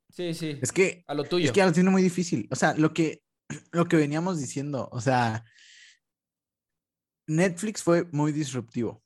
[0.10, 0.34] sí.
[0.34, 0.60] sí, sí.
[0.62, 1.04] Es que.
[1.08, 1.46] A lo tuyo.
[1.46, 2.48] Es que lo tiene muy difícil.
[2.52, 3.22] O sea, lo que,
[3.72, 5.46] lo que veníamos diciendo, o sea,
[7.28, 9.04] Netflix fue muy disruptivo.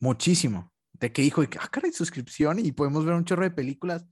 [0.00, 0.72] Muchísimo.
[0.92, 4.06] De que dijo, ah, caray, suscripción y podemos ver un chorro de películas.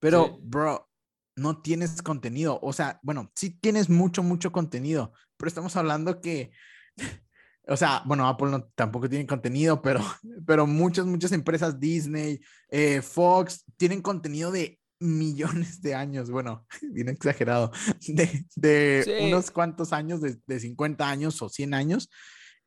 [0.00, 0.32] Pero, Sí.
[0.42, 0.90] bro,
[1.36, 2.58] no tienes contenido.
[2.62, 6.52] O sea, bueno, sí tienes mucho, mucho contenido, pero estamos hablando que,
[7.66, 10.00] o sea, bueno, Apple no, tampoco tiene contenido, pero,
[10.46, 17.08] pero muchas, muchas empresas, Disney, eh, Fox, tienen contenido de millones de años, bueno, bien
[17.08, 17.72] exagerado,
[18.06, 19.26] de, de Sí.
[19.26, 22.08] unos cuantos años, de, de 50 años o 100 años.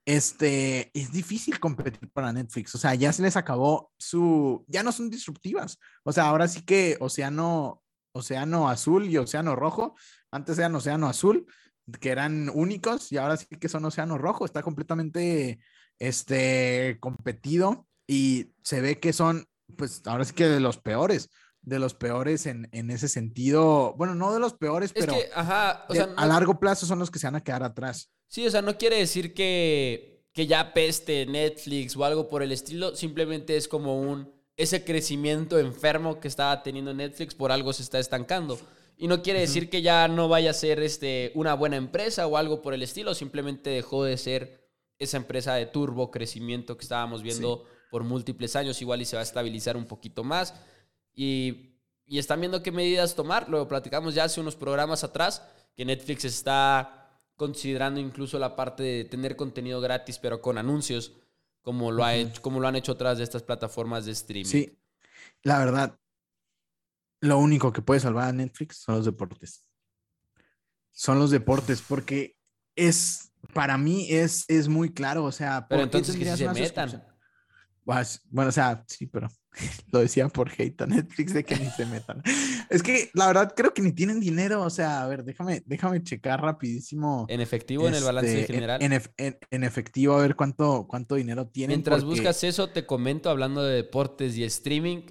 [0.06, 4.92] Este, es difícil competir para Netflix, o sea, ya se les acabó su, ya no
[4.92, 7.82] son disruptivas, o sea, ahora sí que Océano,
[8.14, 9.96] Océano Azul y Océano Rojo,
[10.30, 11.46] antes eran Océano Azul,
[12.02, 15.60] que eran únicos y ahora sí que son Océano Rojo, está completamente,
[16.00, 19.46] este, competido y se ve que son,
[19.78, 21.30] pues, ahora sí que de los peores,
[21.64, 25.30] de los peores en, en ese sentido, bueno, no de los peores, Es pero que,
[25.34, 28.10] ajá, o de- sea, a largo plazo son los que se van a quedar atrás.
[28.28, 32.52] Sí, o sea, no quiere decir que, que ya peste Netflix o algo por el
[32.52, 32.96] estilo.
[32.96, 34.32] Simplemente es como un.
[34.56, 38.60] Ese crecimiento enfermo que estaba teniendo Netflix por algo se está estancando.
[38.98, 42.38] Y no quiere decir que ya no vaya a ser este, una buena empresa o
[42.38, 43.16] algo por el estilo.
[43.16, 48.80] Simplemente dejó de ser esa empresa de turbo crecimiento que estábamos viendo por múltiples años.
[48.82, 50.54] Igual y se va a estabilizar un poquito más.
[51.16, 53.50] Y, y están viendo qué medidas tomar.
[53.50, 55.44] Lo platicamos ya hace unos programas atrás,
[55.76, 57.04] que Netflix está
[57.36, 61.14] considerando incluso la parte de tener contenido gratis, pero con anuncios,
[61.62, 64.50] como lo, ha hecho, como lo han hecho otras de estas plataformas de streaming.
[64.50, 64.78] Sí,
[65.42, 66.00] la verdad,
[67.22, 69.68] lo único que puede salvar a Netflix son los deportes.
[70.92, 72.38] Son los deportes, porque
[72.76, 76.50] es, para mí es, es muy claro, o sea, Pero ¿por qué entonces que se
[76.50, 77.13] metan.
[77.86, 79.28] Bueno, o sea, sí, pero
[79.92, 82.22] lo decía por hate a Netflix de que ni se metan.
[82.70, 86.02] Es que la verdad creo que ni tienen dinero, o sea, a ver, déjame, déjame
[86.02, 87.26] checar rapidísimo.
[87.30, 88.82] En efectivo, en el balance este, en- general.
[88.82, 91.76] En, en- en efectivo, a ver cuánto, cuánto dinero tienen.
[91.78, 95.04] Mientras porque- buscas eso, te comento, hablando de deportes y streaming,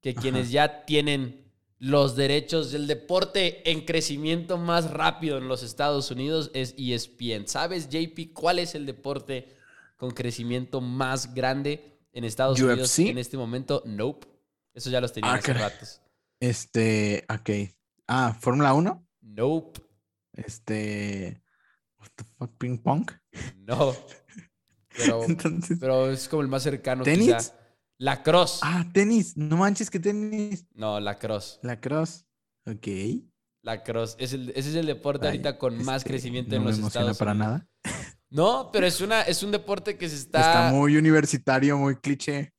[0.00, 0.20] que Ajá.
[0.20, 6.50] quienes ya tienen los derechos del deporte en crecimiento más rápido en los Estados Unidos
[6.54, 7.46] es ESPN.
[7.48, 9.56] ¿Sabes, JP, cuál es el deporte
[9.96, 13.82] con crecimiento más grande en Estados Unidos en este momento?
[13.86, 14.26] Nope.
[14.74, 16.00] Eso ya los tenían Ah, hace ratos.
[16.40, 17.50] Este, ok.
[18.08, 19.06] Ah, Fórmula 1.
[19.20, 19.80] Nope.
[20.32, 21.42] Este.
[21.98, 23.10] What the fuck, ping pong.
[23.56, 23.94] No.
[24.96, 25.78] Pero, Entonces.
[25.80, 27.26] pero es como el más cercano ¿Tenis?
[27.34, 27.54] quizá.
[27.98, 28.60] Lacrosse.
[28.62, 29.36] Ah, tenis.
[29.36, 30.66] No manches que tenis.
[30.74, 31.60] No, lacrosse.
[31.62, 32.24] La cross.
[32.66, 32.88] Ok.
[33.62, 34.16] Lacrosse.
[34.18, 36.70] Es el, ese es el deporte Ay, ahorita con más este, crecimiento no en me
[36.70, 37.48] los emociona Estados para Unidos.
[37.48, 37.68] nada.
[38.32, 40.40] No, pero es, una, es un deporte que se está...
[40.40, 42.52] Está muy universitario, muy cliché.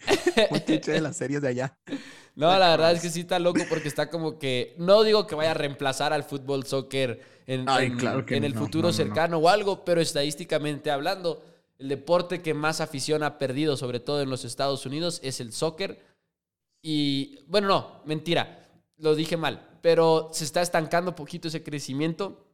[0.51, 1.78] Muy cliché de las series de allá.
[2.36, 4.74] No, la verdad es que sí está loco porque está como que...
[4.80, 8.43] No digo que vaya a reemplazar al fútbol, soccer en, Ay, en- claro que en
[8.43, 9.05] el no, futuro no, no, no.
[9.05, 11.43] cercano o algo, pero estadísticamente hablando,
[11.78, 15.53] el deporte que más afición ha perdido, sobre todo en los Estados Unidos, es el
[15.53, 16.03] soccer.
[16.82, 18.67] Y bueno, no, mentira,
[18.97, 22.47] lo dije mal, pero se está estancando poquito ese crecimiento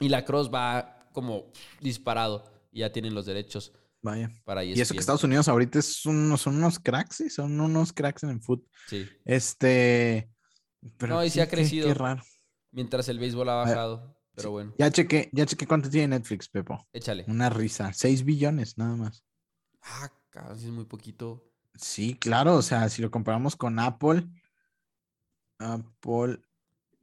[0.00, 1.50] y la cross va como
[1.80, 4.30] disparado y ya tienen los derechos Vaya.
[4.44, 5.00] para E Y eso que ESPN.
[5.00, 8.68] Estados Unidos ahorita es unos, son unos cracks, sí, son unos cracks en el fútbol.
[8.86, 10.30] Sí, Este.
[10.98, 11.88] Pero No, y sí ha qué- crecido.
[11.88, 12.22] Qué raro.
[12.70, 14.52] mientras el béisbol ha bajado, pero Sí.
[14.52, 16.86] bueno, Ya chequé, ya chequé cuánto tiene Netflix, Pepo.
[16.92, 17.24] échale.
[17.28, 17.92] Una risa.
[17.94, 19.24] 6 billones, nada más.
[19.82, 20.10] Ah,
[20.56, 21.50] sí es muy poquito.
[21.74, 24.26] Sí, claro, o sea, si lo comparamos con Apple,
[25.58, 26.40] Apple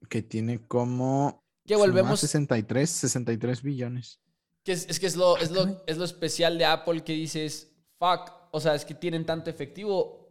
[0.10, 4.20] que tiene como Que volvemos 63, 63 billones.
[4.64, 7.72] Que es, es que es lo, es, lo, es lo especial de Apple que dices,
[7.98, 10.24] fuck, o sea, es que tienen tanto efectivo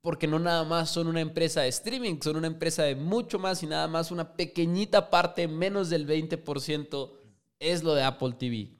[0.00, 3.62] porque no nada más son una empresa de streaming, son una empresa de mucho más
[3.62, 7.12] y nada más una pequeñita parte, menos del 20%,
[7.58, 8.78] es lo de Apple TV.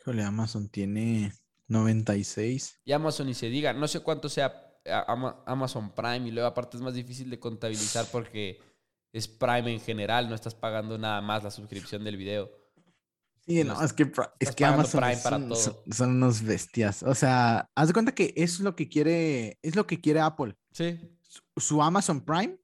[0.00, 1.32] Híjole, Amazon tiene
[1.68, 2.80] 96.
[2.84, 4.62] Y Amazon ni se diga, no sé cuánto sea
[5.46, 8.60] Amazon Prime y luego aparte es más difícil de contabilizar porque
[9.16, 12.50] es Prime en general, no estás pagando nada más la suscripción del video.
[13.46, 14.10] Sí, No, no, es que,
[14.40, 15.54] es que Amazon Prime para todo.
[15.56, 17.02] son, son unos bestias.
[17.04, 20.56] O sea, haz de cuenta que es lo que quiere, es lo que quiere Apple.
[20.72, 20.98] Sí.
[21.22, 22.58] Su, su Amazon Prime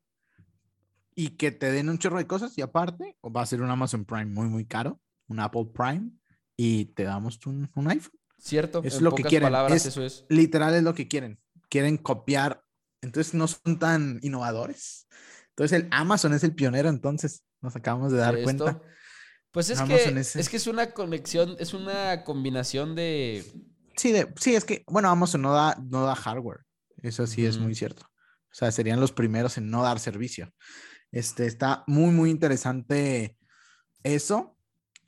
[1.14, 3.70] y que te den un chorro de cosas y aparte o va a ser un
[3.70, 6.10] Amazon Prime muy, muy caro, un Apple Prime
[6.56, 8.18] y te damos un, un iPhone.
[8.38, 10.24] Cierto, Es en lo que quieren, palabras es- eso es.
[10.28, 11.38] literal es lo que quieren.
[11.68, 12.64] Quieren copiar.
[13.02, 15.06] Entonces no son tan innovadores.
[15.62, 18.82] Entonces el Amazon es el pionero, entonces nos acabamos de dar de cuenta.
[19.52, 23.44] Pues es Amazon que, es- es que es una conexión, es una combinación de...
[23.96, 26.60] Sí, de, sí, es que, bueno, Amazon no da, no da hardware.
[27.02, 28.02] Eso sí es muy cierto.
[28.50, 30.52] O sea, serían los primeros en no dar servicio.
[31.12, 33.36] Este, está muy, muy interesante
[34.02, 34.56] eso.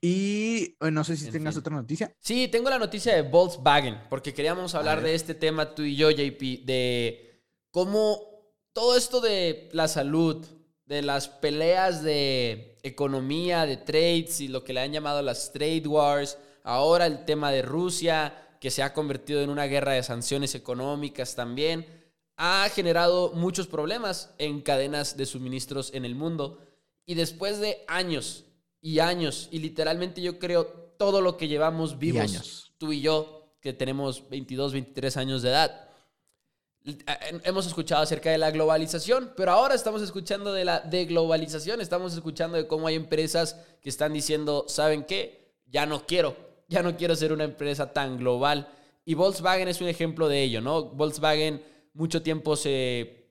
[0.00, 2.14] Y no sé si tengas otra noticia.
[2.20, 6.10] Sí, tengo la noticia de Volkswagen, porque queríamos hablar de este tema tú y yo,
[6.10, 8.33] JP, de cómo
[8.74, 10.44] todo esto de la salud,
[10.84, 15.86] de las peleas de economía, de trades y lo que le han llamado las trade
[15.86, 20.54] wars, ahora el tema de Rusia, que se ha convertido en una guerra de sanciones
[20.54, 21.86] económicas también,
[22.36, 26.58] ha generado muchos problemas en cadenas de suministros en el mundo.
[27.06, 28.44] Y después de años
[28.80, 30.66] y años, y literalmente yo creo
[30.98, 35.88] todo lo que llevamos vivos, tú y yo, que tenemos 22, 23 años de edad,
[37.44, 42.58] hemos escuchado acerca de la globalización, pero ahora estamos escuchando de la deglobalización, estamos escuchando
[42.58, 45.54] de cómo hay empresas que están diciendo, ¿saben qué?
[45.66, 46.36] Ya no quiero,
[46.68, 48.68] ya no quiero ser una empresa tan global.
[49.06, 50.84] Y Volkswagen es un ejemplo de ello, ¿no?
[50.84, 51.62] Volkswagen
[51.94, 53.30] mucho tiempo se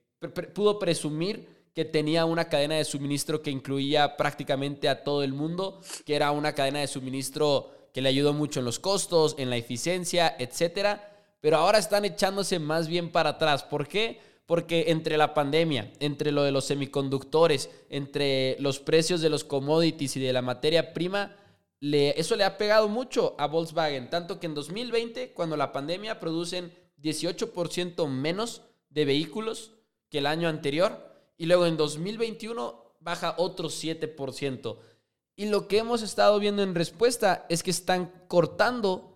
[0.52, 5.80] pudo presumir que tenía una cadena de suministro que incluía prácticamente a todo el mundo,
[6.04, 9.56] que era una cadena de suministro que le ayudó mucho en los costos, en la
[9.56, 11.13] eficiencia, etcétera.
[11.44, 13.64] Pero ahora están echándose más bien para atrás.
[13.64, 14.18] ¿Por qué?
[14.46, 20.16] Porque entre la pandemia, entre lo de los semiconductores, entre los precios de los commodities
[20.16, 21.36] y de la materia prima,
[21.80, 24.08] le, eso le ha pegado mucho a Volkswagen.
[24.08, 26.72] Tanto que en 2020, cuando la pandemia producen
[27.02, 29.74] 18% menos de vehículos
[30.08, 34.78] que el año anterior y luego en 2021 baja otro 7%.
[35.36, 39.13] Y lo que hemos estado viendo en respuesta es que están cortando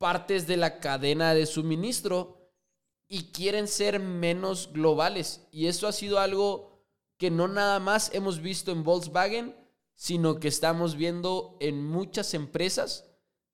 [0.00, 2.50] partes de la cadena de suministro
[3.06, 5.46] y quieren ser menos globales.
[5.52, 6.86] Y eso ha sido algo
[7.18, 9.54] que no nada más hemos visto en Volkswagen,
[9.94, 13.04] sino que estamos viendo en muchas empresas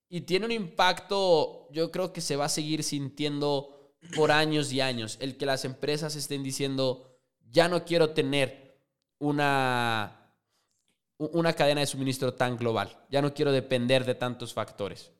[0.09, 4.81] y tiene un impacto, yo creo que se va a seguir sintiendo por años y
[4.81, 5.17] años.
[5.21, 7.19] El que las empresas estén diciendo,
[7.51, 8.79] ya no quiero tener
[9.19, 10.33] una,
[11.19, 15.11] una cadena de suministro tan global, ya no quiero depender de tantos factores.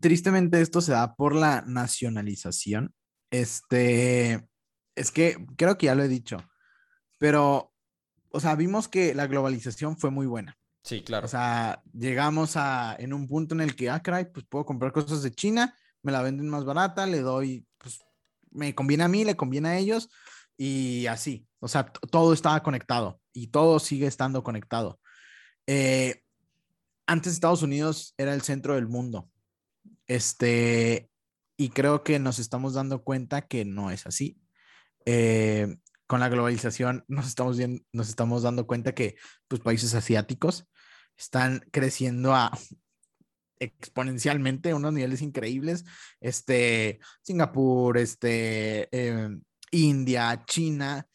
[0.00, 2.94] Tristemente esto se da por la nacionalización.
[3.30, 4.48] Este,
[4.94, 6.38] es que creo que ya lo he dicho,
[7.18, 7.72] pero,
[8.30, 10.56] o sea, vimos que la globalización fue muy buena.
[10.82, 11.24] Sí, claro.
[11.24, 14.92] O sea, llegamos a en un punto en el que, ah, caray, pues puedo comprar
[14.92, 18.00] cosas de China, me la venden más barata, le doy, pues
[18.50, 20.10] me conviene a mí, le conviene a ellos
[20.56, 21.48] y así.
[21.60, 25.00] O sea, todo estaba conectado y todo sigue estando conectado.
[25.66, 26.22] Eh,
[27.06, 29.30] antes Estados Unidos era el centro del mundo.
[30.06, 31.10] Este,
[31.56, 34.38] y creo que nos estamos dando cuenta que no es así.
[35.06, 35.76] Eh,
[36.06, 37.58] con la globalización nos estamos,
[37.92, 39.16] nos estamos dando cuenta que
[39.48, 40.66] pues, países asiáticos
[41.16, 42.50] están creciendo a
[43.58, 45.84] exponencialmente, unos niveles increíbles.
[46.20, 51.06] Este, Singapur, este, em, India, China,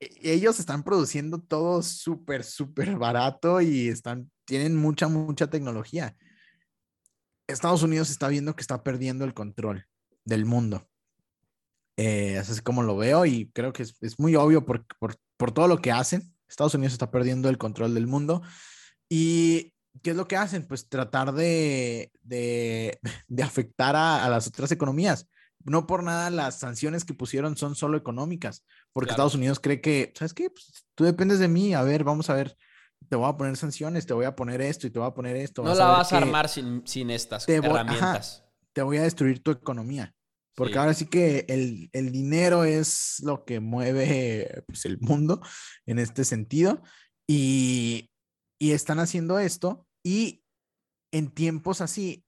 [0.00, 6.16] e, ellos están produciendo todo súper, súper barato y están, tienen mucha, mucha tecnología.
[7.46, 9.86] Estados Unidos está viendo que está perdiendo el control
[10.24, 10.88] del mundo.
[11.96, 15.16] Eh, así es como lo veo y creo que es, es muy obvio por, por,
[15.36, 16.34] por, todo lo que hacen.
[16.48, 18.42] Estados Unidos está perdiendo el control del mundo.
[19.08, 19.72] ¿Y
[20.02, 20.66] qué es lo que hacen?
[20.66, 25.28] Pues tratar de, de, de afectar a, a, las otras economías.
[25.64, 29.14] No por nada las sanciones que pusieron son solo económicas, porque claro.
[29.14, 30.50] Estados Unidos cree que, ¿sabes qué?
[30.50, 32.54] Pues, tú dependes de mí, a ver, vamos a ver,
[33.08, 35.36] te voy a poner sanciones, te voy a poner esto y te voy a poner
[35.36, 35.62] esto.
[35.62, 38.40] No vas la vas a armar sin, sin estas te herramientas.
[38.40, 40.14] Ajá, te voy a destruir tu economía.
[40.56, 40.78] Porque sí.
[40.78, 45.40] ahora sí que el, el, dinero es lo que mueve pues, el mundo
[45.84, 46.80] en este sentido.
[47.26, 48.10] Y,
[48.60, 50.44] y están haciendo esto y
[51.12, 52.24] en tiempos así,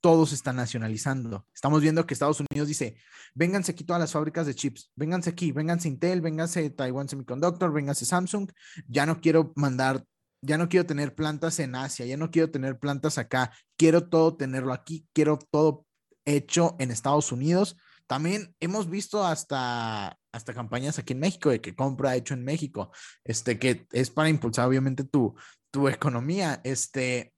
[0.00, 1.46] todos están nacionalizando.
[1.54, 2.96] Estamos viendo que Estados Unidos dice,
[3.34, 8.04] vénganse aquí todas las fábricas de chips, vénganse aquí, vénganse Intel, vénganse Taiwan Semiconductor, vénganse
[8.04, 8.50] Samsung,
[8.88, 10.04] ya no quiero mandar,
[10.42, 14.36] ya no quiero tener plantas en Asia, ya no quiero tener plantas acá, quiero todo
[14.36, 15.86] tenerlo aquí, quiero todo
[16.24, 17.76] hecho en Estados Unidos.
[18.06, 22.90] También hemos visto hasta, hasta campañas aquí en México de que compra hecho en México,
[23.24, 25.34] este, que es para impulsar obviamente tu,
[25.70, 27.32] tu economía, este,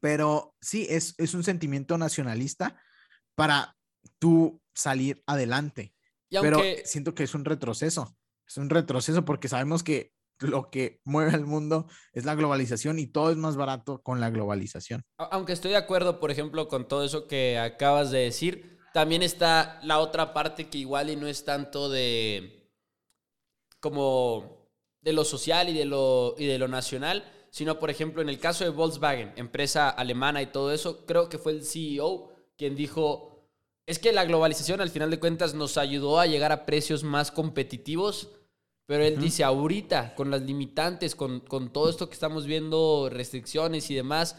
[0.00, 2.80] pero sí, es, es un sentimiento nacionalista
[3.34, 3.76] para
[4.18, 5.94] tú salir adelante.
[6.30, 11.32] Pero siento que es un retroceso, es un retroceso porque sabemos que lo que mueve
[11.32, 15.02] al mundo es la globalización y todo es más barato con la globalización.
[15.18, 19.80] Aunque estoy de acuerdo, por ejemplo, con todo eso que acabas de decir, también está
[19.82, 22.72] la otra parte que igual y no es tanto de
[23.80, 24.68] como
[25.00, 28.38] de lo social y de lo, y de lo nacional, sino por ejemplo en el
[28.38, 33.46] caso de Volkswagen, empresa alemana y todo eso, creo que fue el CEO quien dijo,
[33.86, 37.30] es que la globalización al final de cuentas nos ayudó a llegar a precios más
[37.30, 38.30] competitivos,
[38.86, 43.90] pero él dice ahorita, con las limitantes, con, con todo esto que estamos viendo, restricciones
[43.90, 44.36] y demás,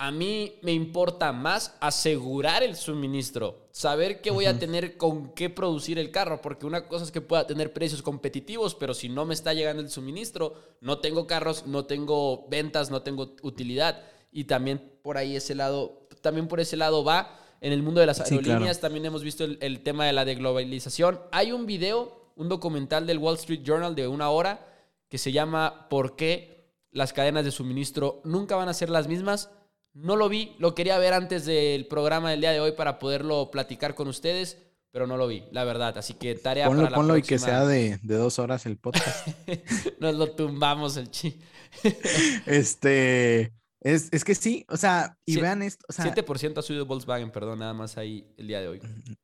[0.00, 5.50] a mí me importa más asegurar el suministro, saber que voy a tener con qué
[5.50, 9.26] producir el carro, porque una cosa es que pueda tener precios competitivos, pero si no
[9.26, 14.02] me está llegando el suministro, no tengo carros, no tengo ventas, no tengo utilidad.
[14.32, 17.38] Y también por ahí ese lado, también por ese lado va.
[17.60, 21.20] En el mundo de las aerolíneas también hemos visto el, el tema de la deglobalización.
[21.30, 24.66] Hay un video, un documental del Wall Street Journal de una hora
[25.10, 29.50] que se llama ¿Por qué las cadenas de suministro nunca van a ser las mismas?
[29.92, 33.50] No lo vi, lo quería ver antes del programa del día de hoy para poderlo
[33.50, 34.58] platicar con ustedes,
[34.92, 35.98] pero no lo vi, la verdad.
[35.98, 37.34] Así que tarea ponlo, para la ponlo próxima.
[37.34, 39.26] y que sea de, de, dos horas el podcast.
[40.00, 41.40] Nos lo tumbamos el chi.
[42.46, 45.84] este, es, es, que sí, o sea, y Sie vean esto.
[45.88, 48.80] O sea, 7% ha subido Volkswagen, perdón, nada más ahí el día de hoy.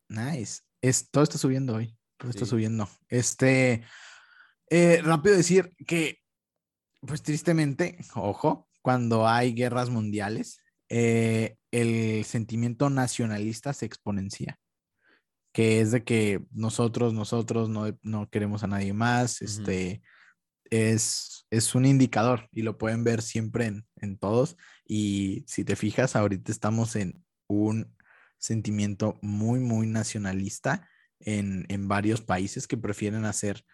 [0.09, 0.61] Nice.
[0.81, 2.37] Es, todo está subiendo hoy, todo Sí.
[2.37, 2.89] está subiendo.
[3.07, 3.83] Este,
[4.69, 6.19] eh, rápido decir que,
[7.01, 14.61] pues tristemente, ojo, cuando hay guerras mundiales, eh, el sentimiento nacionalista se exponencia,
[15.53, 19.51] que es de que nosotros, nosotros no, no queremos a nadie más, Ujú.
[19.51, 20.01] este,
[20.69, 24.55] es, es un indicador y lo pueden ver siempre en, en todos.
[24.85, 27.93] Y si te fijas, ahorita estamos en un
[28.37, 30.87] sentimiento muy, muy nacionalista
[31.19, 33.65] en, en varios países que prefieren hacer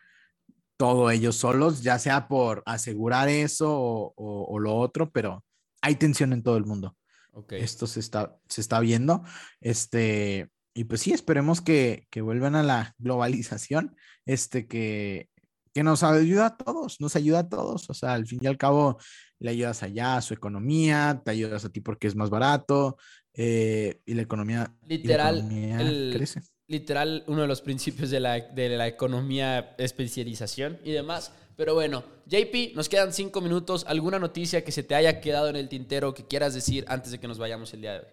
[0.77, 5.43] todo ellos solos, ya sea por asegurar eso o, o- o lo otro, pero
[5.81, 6.95] hay tensión en todo el mundo.
[7.31, 7.53] Ok.
[7.53, 9.23] Esto se está, se está viendo.
[9.61, 13.95] Este, y pues sí, esperemos que, que vuelvan a la globalización,
[14.25, 15.29] este, que,
[15.73, 17.89] que nos ayuda a todos, nos ayuda a todos.
[17.89, 18.97] O sea, al fin y al cabo,
[19.39, 22.97] le ayudas allá a su economía, te ayudas a ti porque es más barato,
[23.33, 26.41] eh, y la economía, la Literal, economía el- crece.
[26.67, 31.31] Literal uno de los principios de la, de la economía, especialización y demás.
[31.55, 33.85] Pero bueno, JP, nos quedan cinco minutos.
[33.87, 37.19] ¿Alguna noticia que se te haya quedado en el tintero que quieras decir antes de
[37.19, 38.05] que nos vayamos el día de hoy?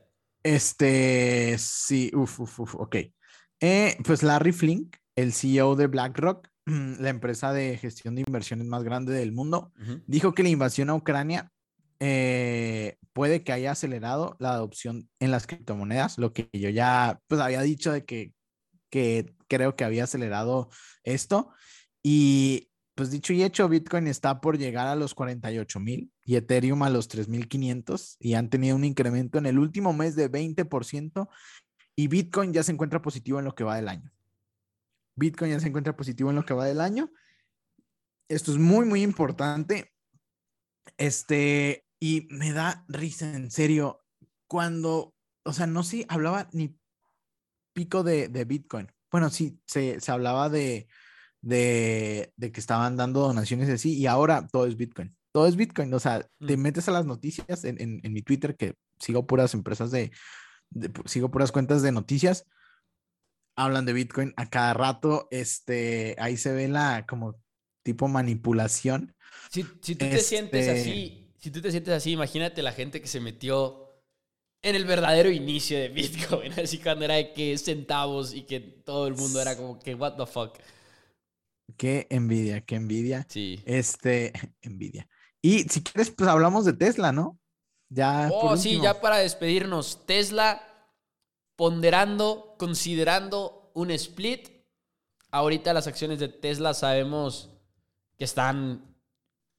[0.42, 2.96] Este, sí, uf, uf, uf, ok.
[3.60, 8.82] Eh, pues Larry Flink, el CEO de BlackRock, la empresa de gestión de inversiones más
[8.82, 9.72] grande del mundo,
[10.06, 11.50] dijo que la invasión a Ucrania
[12.00, 17.40] eh, puede que haya acelerado la adopción en las criptomonedas, lo que yo ya pues
[17.40, 18.32] había dicho de que,
[18.90, 20.68] que creo que había acelerado
[21.04, 21.52] esto.
[22.02, 26.82] Y pues dicho y hecho, Bitcoin está por llegar a los 48 mil y Ethereum
[26.82, 31.28] a los 3500 y han tenido un incremento en el último mes de 20%
[31.96, 34.12] y Bitcoin ya se encuentra positivo en lo que va del año.
[35.16, 37.10] Bitcoin ya se encuentra positivo en lo que va del año.
[38.28, 39.92] Esto es muy, muy importante.
[40.96, 44.02] Este, y me da risa, en serio,
[44.46, 45.14] cuando,
[45.44, 46.79] o sea, no se hablaba ni
[47.72, 48.90] pico de, de Bitcoin.
[49.10, 50.86] Bueno, sí, se, se hablaba de,
[51.40, 55.16] de, de que estaban dando donaciones así y ahora todo es Bitcoin.
[55.32, 55.92] Todo es Bitcoin.
[55.94, 56.60] O sea, te Mm.
[56.60, 60.10] metes a las noticias en, en, en mi Twitter, que sigo puras empresas de,
[60.70, 62.46] de- sigo puras cuentas de noticias,
[63.56, 65.28] hablan de Bitcoin a cada rato.
[65.30, 67.40] Este, ahí se ve la como
[67.82, 69.14] tipo manipulación.
[69.50, 73.00] Si, si tú te sientes Este- así, si tú te sientes así, imagínate la gente
[73.00, 73.89] que se metió
[74.62, 79.06] en el verdadero inicio de Bitcoin, así cuando era de que centavos y que todo
[79.06, 80.58] el mundo era como que, what the fuck.
[81.76, 83.26] Qué envidia, qué envidia.
[83.28, 83.62] Sí.
[83.64, 84.32] Este,
[84.62, 85.08] envidia.
[85.42, 87.38] Y si quieres, pues hablamos de Tesla, ¿no?
[87.88, 88.28] Ya.
[88.32, 90.04] Oh, sí, ya para despedirnos.
[90.06, 90.62] Tesla
[91.56, 94.48] ponderando, considerando un split.
[95.30, 97.50] Ahorita las acciones de Tesla sabemos
[98.18, 98.96] que están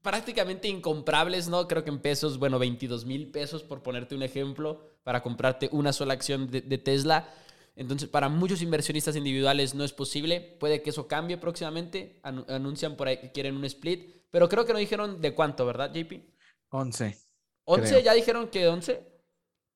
[0.01, 1.67] prácticamente incomprables, ¿no?
[1.67, 5.93] Creo que en pesos, bueno, 22 mil pesos por ponerte un ejemplo, para comprarte una
[5.93, 7.29] sola acción de, de Tesla.
[7.75, 10.57] Entonces, para muchos inversionistas individuales no es posible.
[10.59, 12.19] Puede que eso cambie próximamente.
[12.23, 14.25] Anu- anuncian por ahí que quieren un split.
[14.29, 16.13] Pero creo que no dijeron de cuánto, ¿verdad, JP?
[16.69, 17.17] 11.
[17.65, 17.81] ¿11?
[17.81, 17.99] Creo.
[18.01, 19.07] ¿Ya dijeron que 11?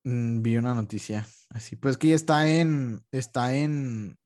[0.04, 1.28] Mm, vi una noticia.
[1.50, 4.18] Así, pues que ya está en, está en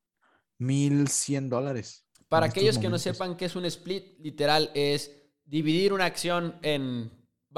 [0.57, 2.05] 1100 dólares.
[2.27, 5.11] Para aquellos que no sepan qué es un split, literal es
[5.45, 7.11] dividir una acción en,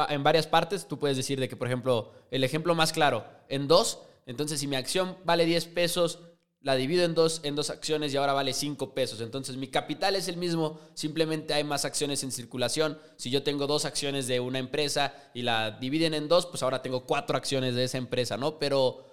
[0.10, 0.88] en varias partes.
[0.88, 4.00] Tú puedes decir de que, por ejemplo, el ejemplo más claro, en dos.
[4.26, 6.20] Entonces, si mi acción vale 10 pesos,
[6.62, 9.20] la divido en dos, en dos acciones y ahora vale 5 pesos.
[9.22, 13.00] Entonces, mi capital es el mismo, simplemente hay más acciones en circulación.
[13.18, 16.82] Si yo tengo dos acciones de una empresa y la dividen en dos, pues ahora
[16.82, 18.60] tengo cuatro acciones de esa empresa, ¿no?
[18.60, 19.06] Pero,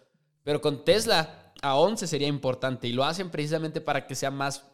[0.45, 4.64] pero con Tesla a 11 sería importante y lo hacen precisamente para que sea más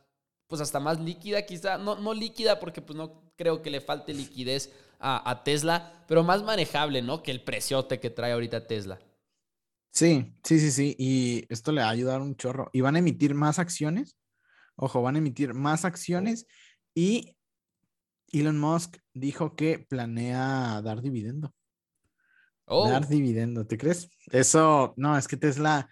[0.55, 4.15] pues hasta más líquida quizá, no, no líquida porque pues no creo que le falte
[4.15, 7.25] liquidez a, a Tesla, pero más manejable, ¿no?
[7.25, 9.01] Que el preciote que trae ahorita Tesla.
[9.91, 10.95] Sí, sí, sí, sí.
[10.97, 12.71] Y esto le va a ayudar un chorro.
[12.73, 14.17] Y van a emitir más acciones.
[14.77, 16.47] Ojo, van a emitir más acciones.
[16.95, 17.37] Y
[18.31, 21.53] Elon Musk dijo que planea dar dividendo.
[22.67, 24.09] Oh, Dar dividendo, ¿te crees?
[24.31, 25.91] Eso, no, es que Tesla.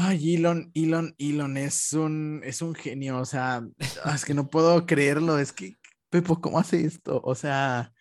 [0.00, 3.18] Ay, Elon, Elon, Elon es un, es un genio.
[3.18, 3.66] O sea,
[4.14, 5.38] es que no puedo creerlo.
[5.38, 5.76] Es que,
[6.08, 7.20] Pepo, ¿cómo hace esto?
[7.24, 7.92] O sea,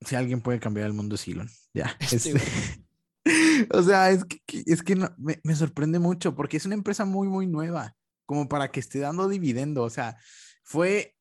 [0.00, 1.48] si alguien puede cambiar el mundo es Elon.
[1.74, 1.96] Ya.
[2.00, 2.84] Este este-.
[3.72, 7.04] O sea, es que, es que no- me, me sorprende mucho porque es una empresa
[7.04, 7.94] muy, muy nueva,
[8.26, 9.82] como para que esté dando dividendo.
[9.84, 10.16] O sea,
[10.64, 11.14] fue.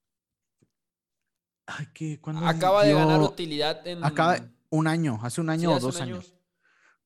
[1.67, 2.19] Ay, ¿qué?
[2.19, 4.03] ¿Cuándo acaba de ganar utilidad en.
[4.03, 6.15] Acaba un año, hace un Sí, año o dos año.
[6.15, 6.33] años.
[6.33, 6.38] Ah,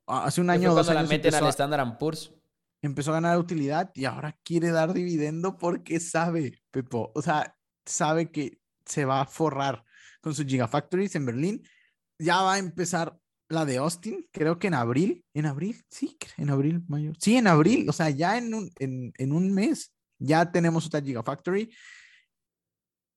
[0.08, 2.34] Hace un año o dos cuando la años meten empezó al a, Standard Poor's.
[2.82, 8.32] empezó a ganar utilidad y ahora quiere dar dividendo porque sabe, Pepo, o sea, sabe
[8.32, 9.84] que se va a forrar
[10.22, 11.68] con sus Gigafactories en Berlín.
[12.20, 13.18] Ya va a empezar
[13.50, 17.14] la de Austin, creo que en abril, en abril, sí, en abril, mayo.
[17.20, 21.02] Sí, en abril, o sea, ya en un, en, en un mes ya tenemos otra
[21.02, 21.70] Gigafactory.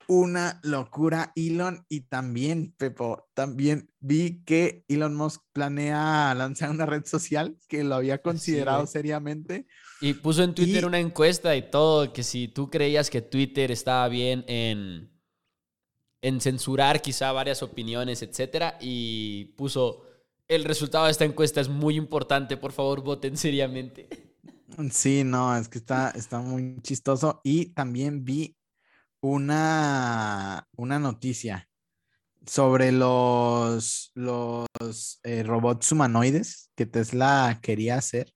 [0.08, 7.04] Una locura, Elon, y también, Pepo, también vi que Elon Musk planea lanzar una red
[7.04, 9.66] social que lo había considerado seriamente.
[10.00, 13.72] Y puso en Twitter Y- una encuesta y todo, que si tú creías que Twitter
[13.72, 15.10] estaba bien en,
[16.22, 20.02] en censurar quizá varias opiniones, etcétera, y puso,
[20.48, 24.08] el resultado de esta encuesta es muy importante, por favor voten seriamente.
[24.92, 27.40] Sí, no, es que está, está muy chistoso.
[27.42, 28.56] Y también vi
[29.26, 31.68] una, una noticia
[32.46, 38.32] sobre los, los eh, robots humanoides que Tesla quería hacer.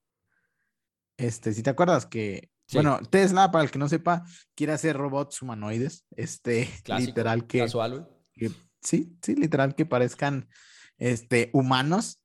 [1.16, 2.76] Este, si te acuerdas que, Sí.
[2.76, 4.24] bueno, Tesla, para el que no sepa,
[4.55, 6.07] quiere hacer robots humanoides.
[6.16, 10.49] Este, Clásico, literal que, casual, que- sí, sí, literal que parezcan
[10.99, 12.22] este, humanos.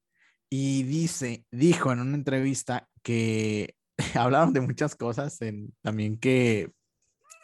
[0.49, 3.75] Y dice, dijo en una entrevista que
[4.15, 6.71] hablaron de muchas cosas, en, también que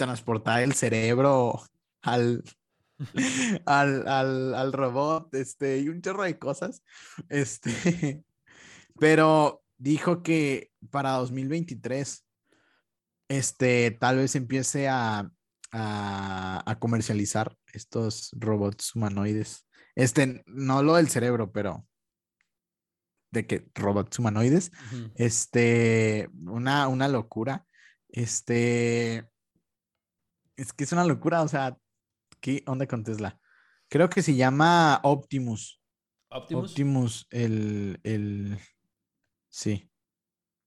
[0.05, 1.61] transportar el cerebro
[2.01, 2.43] al,
[3.67, 6.81] al, al, al robot, este, y un chorro de cosas.
[7.29, 8.23] Este,
[8.99, 12.25] pero dijo que para 2023,
[13.29, 15.31] este, tal vez empiece a,
[15.71, 19.67] a, a comercializar estos robots humanoides.
[19.93, 21.85] Este, no lo del cerebro, pero
[23.31, 24.71] de que robots humanoides.
[25.15, 27.67] Este, una, una locura.
[28.09, 29.29] Este,
[30.61, 31.77] es que es una locura, o sea,
[32.39, 33.39] ¿qué onda con Tesla?
[33.89, 35.81] Creo que se llama Optimus.
[36.29, 36.69] Optimus.
[36.71, 38.57] Optimus, el, el,
[39.49, 39.91] sí,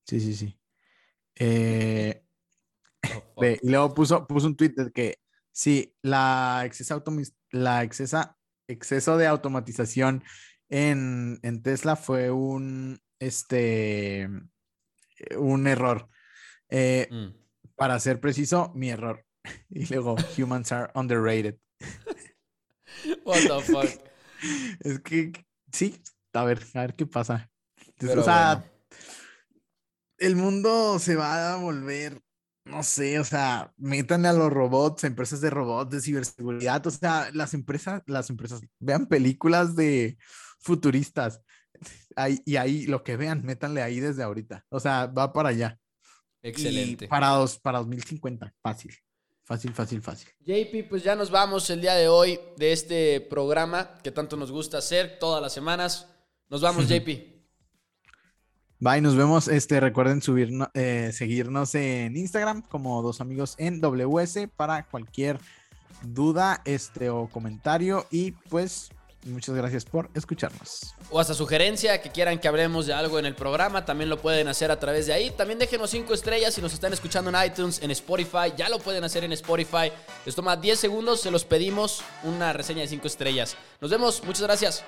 [0.05, 0.59] sí, sí, sí.
[1.35, 2.21] Eh,
[3.37, 5.19] Oh, y luego puso, puso un tweet de que
[5.51, 8.37] sí, la excesa automis- la excesa,
[8.67, 10.23] exceso de automatización
[10.69, 14.29] en, en Tesla fue un, este,
[15.37, 16.09] un error.
[16.69, 17.35] Eh, Mm.
[17.75, 19.24] para ser preciso, mi error.
[19.69, 21.57] Y luego, humans are underrated.
[23.25, 23.89] What the fuck.
[24.81, 25.31] Es que
[25.71, 25.99] sí,
[26.33, 27.49] a ver, a ver qué pasa.
[27.87, 28.71] Entonces, o sea, bueno.
[30.17, 32.21] el mundo se va a volver,
[32.65, 36.91] no sé, o sea, métanle a los robots, a empresas de robots, de ciberseguridad, o
[36.91, 40.17] sea, las empresas, las empresas, vean películas de
[40.59, 41.41] futuristas.
[42.15, 44.65] Ahí, y ahí lo que vean, métanle ahí desde ahorita.
[44.69, 45.79] O sea, va para allá.
[46.41, 47.07] Y Excelente.
[47.07, 48.95] para, dos, para 2050, fácil.
[49.45, 50.27] Fácil, fácil, fácil.
[50.43, 54.51] JP, pues ya nos vamos el día de hoy de este programa que tanto nos
[54.51, 56.07] gusta hacer todas las semanas.
[56.49, 57.35] Nos vamos, JP.
[58.79, 59.47] Bye, nos vemos.
[59.47, 65.39] Este, recuerden subirnos, eh, seguirnos en Instagram como dos amigos en WS para cualquier
[66.01, 68.07] duda este, o comentario.
[68.09, 68.89] Y pues,
[69.25, 70.93] muchas gracias por escucharnos.
[71.09, 74.47] O hasta sugerencia que quieran que hablemos de algo en el programa, también lo pueden
[74.47, 75.31] hacer a través de ahí.
[75.31, 78.53] También déjenos 5 estrellas si nos están escuchando en iTunes, en Spotify.
[78.55, 79.91] Ya lo pueden hacer en Spotify.
[80.25, 83.55] Les toma 10 segundos, se los pedimos una reseña de 5 estrellas.
[83.81, 84.83] Nos vemos, muchas gracias.